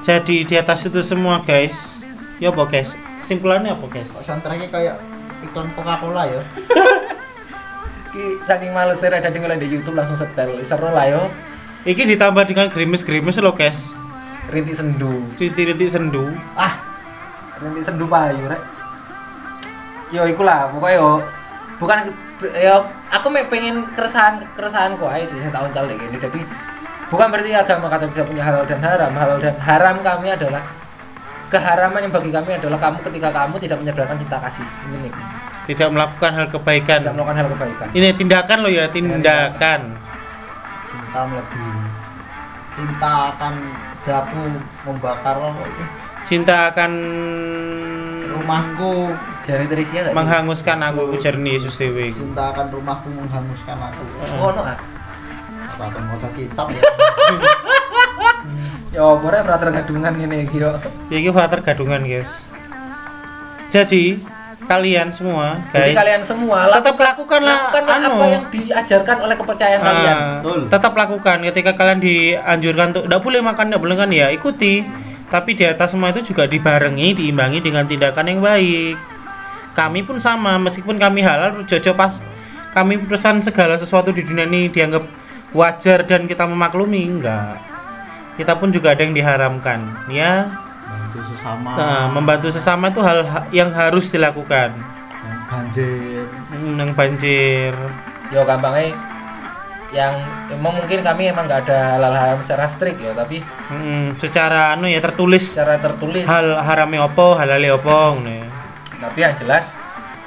Jadi 0.06 0.46
di 0.46 0.54
atas 0.54 0.86
itu 0.86 1.02
semua 1.02 1.42
guys, 1.42 2.06
ya 2.38 2.54
guys? 2.54 2.94
Simpulannya 3.20 3.76
apa 3.76 3.86
guys? 3.92 4.10
Kok 4.16 4.24
soundtracknya 4.24 4.68
kayak 4.72 4.96
iklan 5.44 5.70
Coca-Cola 5.76 6.24
ya? 6.28 6.42
Ki 8.14 8.42
saking 8.50 8.74
males 8.74 9.04
ada 9.06 9.22
di 9.30 9.38
di 9.38 9.68
YouTube 9.70 9.94
langsung 9.94 10.18
setel 10.18 10.58
seru 10.66 10.90
lah 10.90 11.06
yo 11.06 11.30
Iki 11.86 12.18
ditambah 12.18 12.44
dengan 12.50 12.68
gerimis-gerimis 12.68 13.40
loh 13.40 13.56
guys. 13.56 13.96
rintik 14.50 14.74
sendu 14.74 15.30
Rintik-rintik 15.38 15.94
sendu. 15.94 16.26
Ah, 16.58 16.90
rintik 17.62 17.86
sendu 17.86 18.10
payu 18.10 18.50
rek 18.50 18.62
yo 20.10 20.26
iku 20.26 20.42
lah 20.42 20.74
pokoknya 20.74 20.98
yo 20.98 21.10
bukan 21.78 21.98
yo 22.58 22.76
aku 23.14 23.28
mek 23.30 23.46
pengen 23.52 23.86
keresahan 23.94 24.42
keresahanku 24.58 25.06
aja 25.06 25.22
sih 25.28 25.38
saya 25.38 25.54
tahun 25.54 25.70
kali 25.70 25.96
ini 25.96 26.18
jadi 26.18 26.40
bukan 27.14 27.28
berarti 27.30 27.54
agama 27.54 27.94
kata 27.94 28.10
tidak 28.10 28.26
punya 28.26 28.42
halal 28.42 28.66
dan 28.66 28.82
haram 28.82 29.12
halal 29.14 29.38
dan 29.38 29.56
haram 29.62 29.96
kami 30.02 30.34
adalah 30.34 30.66
keharaman 31.50 32.00
yang 32.06 32.14
bagi 32.14 32.32
kami 32.32 32.52
adalah 32.56 32.80
kamu 32.80 32.98
ketika 33.10 33.30
kamu 33.34 33.56
tidak 33.58 33.78
menyederhanakan 33.82 34.18
cinta 34.22 34.38
kasih 34.40 34.66
ini 34.90 35.10
nih 35.10 35.14
Tidak 35.70 35.90
melakukan 35.94 36.32
hal 36.34 36.46
kebaikan. 36.50 36.98
tidak 37.06 37.14
melakukan 37.14 37.38
hal 37.38 37.48
kebaikan 37.54 37.88
Ini 37.94 38.08
tindakan 38.18 38.58
lo 38.66 38.70
ya, 38.74 38.86
tindakan. 38.90 39.82
cinta 40.90 41.20
melebihi. 41.30 41.74
Cinta 42.74 43.14
akan 43.36 43.54
dapu 44.08 44.42
membakar 44.88 45.36
apa 45.38 45.62
itu? 45.68 45.84
Cinta 46.26 46.74
akan 46.74 46.92
Rumahku, 48.30 49.10
jari 49.46 49.66
Trisia 49.66 50.14
menghanguskan 50.14 50.78
aku 50.80 51.18
ujar 51.18 51.34
Yesus 51.38 51.76
dewe. 51.78 52.14
cinta 52.14 52.54
akan 52.54 52.70
rumahku 52.70 53.10
menghanguskan 53.10 53.78
aku. 53.78 54.02
oh 54.38 54.54
no 54.54 54.62
ah 54.64 54.78
mau 55.80 56.18
kitab 56.34 56.68
ya. 56.72 56.82
ya 58.90 59.06
boleh 59.06 59.40
pernah 59.42 59.60
tergadungan 59.60 60.12
gini 60.16 60.36
iki 60.46 60.58
yo 60.60 60.72
Ya 61.10 61.18
iki 61.22 61.30
frater 61.30 61.60
gadungan 61.62 62.02
guys. 62.04 62.44
Jadi 63.70 64.18
kalian 64.66 65.10
semua, 65.10 65.58
Jadi 65.74 65.94
guys. 65.94 65.98
kalian 65.98 66.22
semua 66.22 66.70
tetap 66.70 66.94
lakukanlah 66.98 67.74
lakukanlah 67.74 67.96
anu. 67.98 68.10
apa 68.14 68.26
yang 68.30 68.44
diajarkan 68.54 69.18
oleh 69.26 69.36
kepercayaan 69.38 69.82
kalian. 69.82 70.14
Ah, 70.14 70.30
Betul. 70.42 70.62
tetap 70.70 70.94
lakukan 70.94 71.38
ketika 71.50 71.72
kalian 71.74 72.00
dianjurkan 72.02 72.86
untuk 72.94 73.04
tidak 73.10 73.22
boleh 73.26 73.42
makan 73.42 73.66
tidak 73.74 73.82
boleh 73.82 73.96
kan 73.98 74.10
ya 74.14 74.28
ikuti 74.30 74.86
tapi 75.30 75.54
di 75.54 75.66
atas 75.66 75.94
semua 75.94 76.10
itu 76.10 76.22
juga 76.34 76.46
dibarengi 76.46 77.14
diimbangi 77.14 77.62
dengan 77.62 77.86
tindakan 77.86 78.26
yang 78.30 78.42
baik 78.42 78.98
kami 79.78 80.02
pun 80.02 80.18
sama 80.18 80.58
meskipun 80.58 80.98
kami 80.98 81.22
halal 81.22 81.62
jojo 81.66 81.94
pas 81.94 82.22
kami 82.74 82.98
pesan 83.06 83.42
segala 83.42 83.78
sesuatu 83.78 84.10
di 84.10 84.26
dunia 84.26 84.50
ini 84.50 84.70
dianggap 84.70 85.06
wajar 85.54 86.06
dan 86.06 86.26
kita 86.26 86.46
memaklumi 86.46 87.06
enggak 87.10 87.58
kita 88.40 88.56
pun 88.56 88.72
juga 88.72 88.96
ada 88.96 89.04
yang 89.04 89.12
diharamkan. 89.12 89.84
Ya. 90.08 90.48
Bantu 90.82 91.20
sesama. 91.28 91.70
Nah, 91.76 92.04
membantu 92.10 92.48
sesama 92.50 92.88
itu 92.88 93.04
hal 93.04 93.20
ha- 93.22 93.48
yang 93.52 93.70
harus 93.70 94.08
dilakukan. 94.08 94.72
Yang 95.20 95.42
banjir. 95.46 96.24
Hmm, 96.50 96.74
yang 96.74 96.92
banjir. 96.96 97.74
Yo 98.30 98.42
gampangnya 98.42 98.96
yang 99.90 100.14
emang 100.48 100.78
mungkin 100.78 101.02
kami 101.02 101.28
emang 101.28 101.44
nggak 101.44 101.66
ada 101.66 101.98
halal 101.98 102.14
haram 102.14 102.38
secara 102.40 102.70
strict 102.70 103.02
ya 103.02 103.10
tapi 103.12 103.42
Hmm, 103.68 104.14
secara 104.16 104.72
anu 104.72 104.86
ya 104.86 105.02
tertulis. 105.02 105.52
Secara 105.52 105.76
tertulis. 105.78 106.24
Hal 106.24 106.62
harame 106.62 106.98
opo 106.98 107.34
halale 107.34 107.74
opo 107.74 108.16
ya. 108.22 108.46
tapi 109.00 109.20
yang 109.20 109.34
jelas 109.34 109.74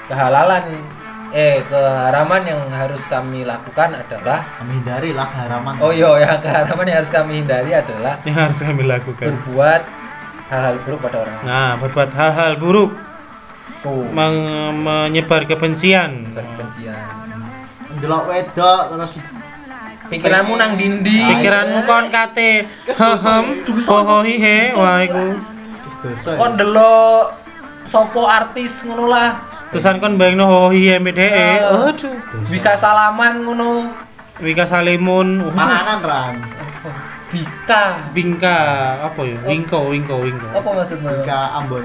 kehalalan 0.04 0.64
eh 1.32 1.64
keharaman 1.64 2.44
yang 2.44 2.60
harus 2.68 3.00
kami 3.08 3.48
lakukan 3.48 3.96
adalah 3.96 4.44
kami 4.60 4.84
hindari 4.84 5.16
lah 5.16 5.24
haraman 5.32 5.72
oh 5.80 5.88
iya 5.88 6.12
yang 6.20 6.36
keharaman 6.44 6.84
yang 6.84 6.98
harus 7.00 7.08
kami 7.08 7.40
hindari 7.40 7.72
adalah 7.72 8.20
yang 8.28 8.36
harus 8.36 8.60
kami 8.60 8.84
lakukan. 8.84 9.32
berbuat 9.32 9.82
hal-hal 10.52 10.76
buruk 10.84 11.00
pada 11.00 11.16
orang 11.24 11.36
lain. 11.40 11.48
Nah 11.48 11.70
berbuat 11.80 12.10
hal-hal 12.12 12.52
buruk. 12.60 12.92
Tuh, 13.82 14.04
meng- 14.14 14.76
menyebar 14.78 15.48
kebencian. 15.48 16.28
Kebencian. 16.28 17.00
Delok 17.98 18.28
wedok 18.28 18.82
terus 18.92 19.12
pikiranmu 20.12 20.54
nang 20.54 20.76
dindi. 20.76 21.24
Pikiranmu 21.32 21.88
kon 21.88 22.12
kate 22.12 22.68
hehem 22.68 23.44
hohohi 23.64 24.34
he 24.36 24.56
wah 24.76 25.00
iku. 25.00 25.40
Wis 25.40 25.96
dosa. 26.04 26.30
Ya. 26.30 26.38
kon 26.38 26.52
delok 26.60 27.32
sopo 27.88 28.28
artis 28.28 28.84
ngono 28.84 29.08
lah 29.08 29.51
terusan 29.72 29.96
kon 30.04 30.20
bayangno 30.20 30.44
hohohi 30.44 30.92
he 30.92 30.96
mbede 31.00 31.26
Ah. 31.32 31.88
aduh. 31.88 32.12
Bika 32.52 32.76
salaman 32.76 33.40
ngono. 33.40 33.88
Wika 34.44 34.68
Salimun. 34.68 35.48
Uh, 35.48 35.52
panganan 35.56 36.00
ran. 36.04 36.34
Bika 37.32 37.96
Bingka 38.12 38.58
apa 39.00 39.20
ya? 39.24 39.38
Wingko 39.48 39.88
Wingko 39.88 40.20
Wingko. 40.20 40.46
Apa 40.52 40.68
maksudmu 40.76 41.24
ke 41.24 41.32
Ambon. 41.32 41.84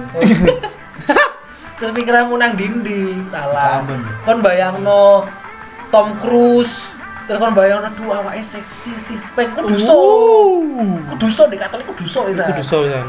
Terus 1.79 1.93
pikiranmu 1.93 2.35
nang 2.35 2.59
dindi. 2.59 3.23
Salah. 3.31 3.79
Ambon. 3.79 4.03
kon 4.27 4.43
bayangno 4.43 5.23
Tom 5.87 6.11
Cruise 6.19 6.91
terus 7.27 7.39
kon 7.39 7.55
bayangno 7.55 7.87
duh 7.95 8.11
awake 8.19 8.39
seksi 8.43 8.95
sispek 8.99 9.51
ku 9.55 9.67
duso 9.67 9.99
ku 11.11 11.15
duso 11.19 11.43
di 11.51 11.59
katolik 11.59 11.83
ku 11.87 11.95
duso 11.95 12.23
isa 12.31 12.47
Kudu 12.47 12.63
sowan 12.63 13.03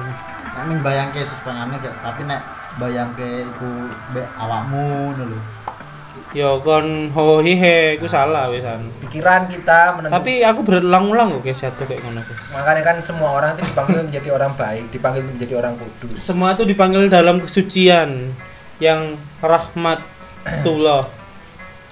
Nek 0.59 0.65
ning 0.75 0.79
bayangke 0.83 1.23
tapi 1.23 2.23
nek 2.27 2.43
bayangke 2.79 3.45
iku 3.45 3.71
mbek 4.15 4.27
awakmu 4.39 5.13
ngono 5.13 5.25
lho. 5.35 5.41
Ya 6.37 6.51
kon 6.61 7.09
hohohi 7.15 7.55
he 7.57 7.77
iku 7.97 8.05
salah 8.05 8.53
wisan 8.53 8.85
pikiran 9.01 9.49
kita 9.49 9.97
menentukan 9.97 10.19
tapi 10.21 10.45
aku 10.45 10.61
berulang-ulang 10.61 11.39
kok 11.39 11.43
guys 11.47 11.61
satu 11.63 11.85
kayak 11.85 12.01
ngono 12.05 12.21
guys. 12.23 12.41
Makanya 12.55 12.83
kan 12.87 12.97
semua 13.03 13.35
orang 13.35 13.55
itu 13.57 13.63
dipanggil 13.67 14.01
menjadi 14.07 14.29
orang 14.35 14.53
baik 14.55 14.85
dipanggil 14.93 15.23
menjadi 15.25 15.55
orang 15.59 15.75
kudus. 15.77 16.19
Semua 16.21 16.55
itu 16.55 16.65
dipanggil 16.69 17.11
dalam 17.11 17.43
kesucian 17.43 18.35
yang 18.79 19.19
rahmatullah 19.43 21.19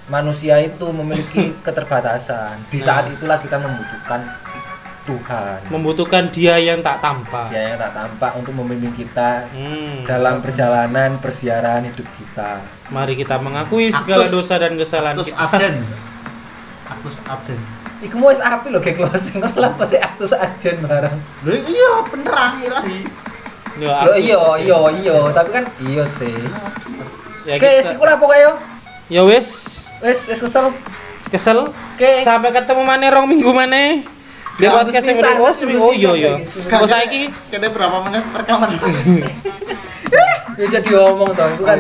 manusia 0.07 0.63
itu 0.63 0.87
memiliki 0.95 1.55
keterbatasan. 1.67 2.63
Di 2.71 2.79
saat 2.79 3.11
itulah 3.11 3.43
kita 3.43 3.59
membutuhkan 3.59 4.23
Tuhan 5.07 5.59
membutuhkan 5.69 6.29
dia 6.29 6.59
yang 6.59 6.79
tak 6.81 6.99
tampak 6.99 7.47
dia 7.49 7.63
yang 7.69 7.79
tak 7.79 7.95
tampak 7.95 8.31
untuk 8.35 8.53
membimbing 8.53 8.93
kita 8.93 9.47
Hmm. 9.49 10.03
dalam 10.03 10.39
perjalanan 10.39 11.17
persiaran 11.17 11.87
hidup 11.87 12.05
kita 12.13 12.59
mari 12.89 13.15
kita 13.15 13.39
mengakui 13.39 13.89
segala 13.89 14.27
Aktus- 14.27 14.35
dosa 14.37 14.55
dan 14.59 14.75
kesalahan 14.75 15.15
Aktus 15.15 15.31
kita 15.31 15.47
ajen 15.49 15.75
Aktus 16.87 17.17
ajen 17.33 17.61
Iku 17.97 18.21
mau 18.21 18.29
wis 18.29 18.39
api 18.39 18.69
lho 18.69 18.79
kayak 18.79 19.01
closing 19.01 19.41
kok 19.41 19.57
lah 19.57 19.73
pasti 19.73 19.97
aktus 19.97 20.29
ajen 20.31 20.77
bareng. 20.83 21.17
lho 21.43 21.57
iya 21.65 21.91
beneran 22.05 22.53
ilahi 22.61 22.99
Ya, 23.75 23.89
Yo 23.89 23.93
aku- 23.93 24.17
iya 24.19 24.41
iya 24.59 24.79
iya, 24.97 25.17
tapi 25.31 25.49
kan 25.51 25.65
iya 25.83 26.01
sih. 26.03 26.33
ya, 27.45 27.57
Oke, 27.57 27.69
kita- 27.69 27.85
siku 27.87 28.05
lah 28.05 28.17
pokoknya 28.17 28.41
yo. 28.43 28.53
ya 29.11 29.23
wis 29.23 29.49
Wis 29.99 30.21
wis 30.27 30.41
kesel. 30.41 30.73
kesel 31.27 31.69
Oke. 31.69 32.11
sampai 32.21 32.53
ketemu 32.53 32.83
mana 32.83 33.05
rong 33.11 33.27
minggu 33.27 33.49
mana 33.49 34.01
di 34.57 34.65
Ya, 34.65 34.73
podcast 34.73 35.05
berikut. 35.05 35.81
oh, 35.81 35.93
iya 35.93 36.11
iya 36.13 36.33
gitu. 36.41 36.65
oh 36.73 36.89
saiki 36.89 37.29
kene 37.49 37.69
berapa 37.69 37.97
menit 38.03 38.25
rekaman 38.33 38.71
Ya 40.57 40.65
jadi 40.73 40.89
omong 40.97 41.37
toh, 41.37 41.45
itu 41.53 41.63
kan 41.63 41.77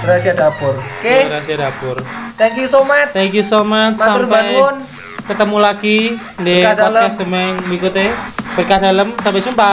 rahasia 0.00 0.32
dapur. 0.32 0.72
Oke, 0.72 1.28
rahasia 1.28 1.56
dapur 1.58 1.96
thank 2.34 2.56
you 2.56 2.64
so 2.64 2.80
much. 2.80 3.12
thank 3.12 3.36
you 3.36 3.44
so 3.44 3.60
much 3.60 3.94
Matur 3.94 4.24
sampai 4.24 4.32
bangun. 4.48 4.74
ketemu 5.22 5.56
lagi 5.58 5.98
di 6.40 6.56
podcast 6.64 7.20
yang 7.20 7.52
berikutnya 7.60 8.08
berkah 8.56 8.78
dalam 8.80 9.12
sampai 9.20 9.40
jumpa 9.44 9.72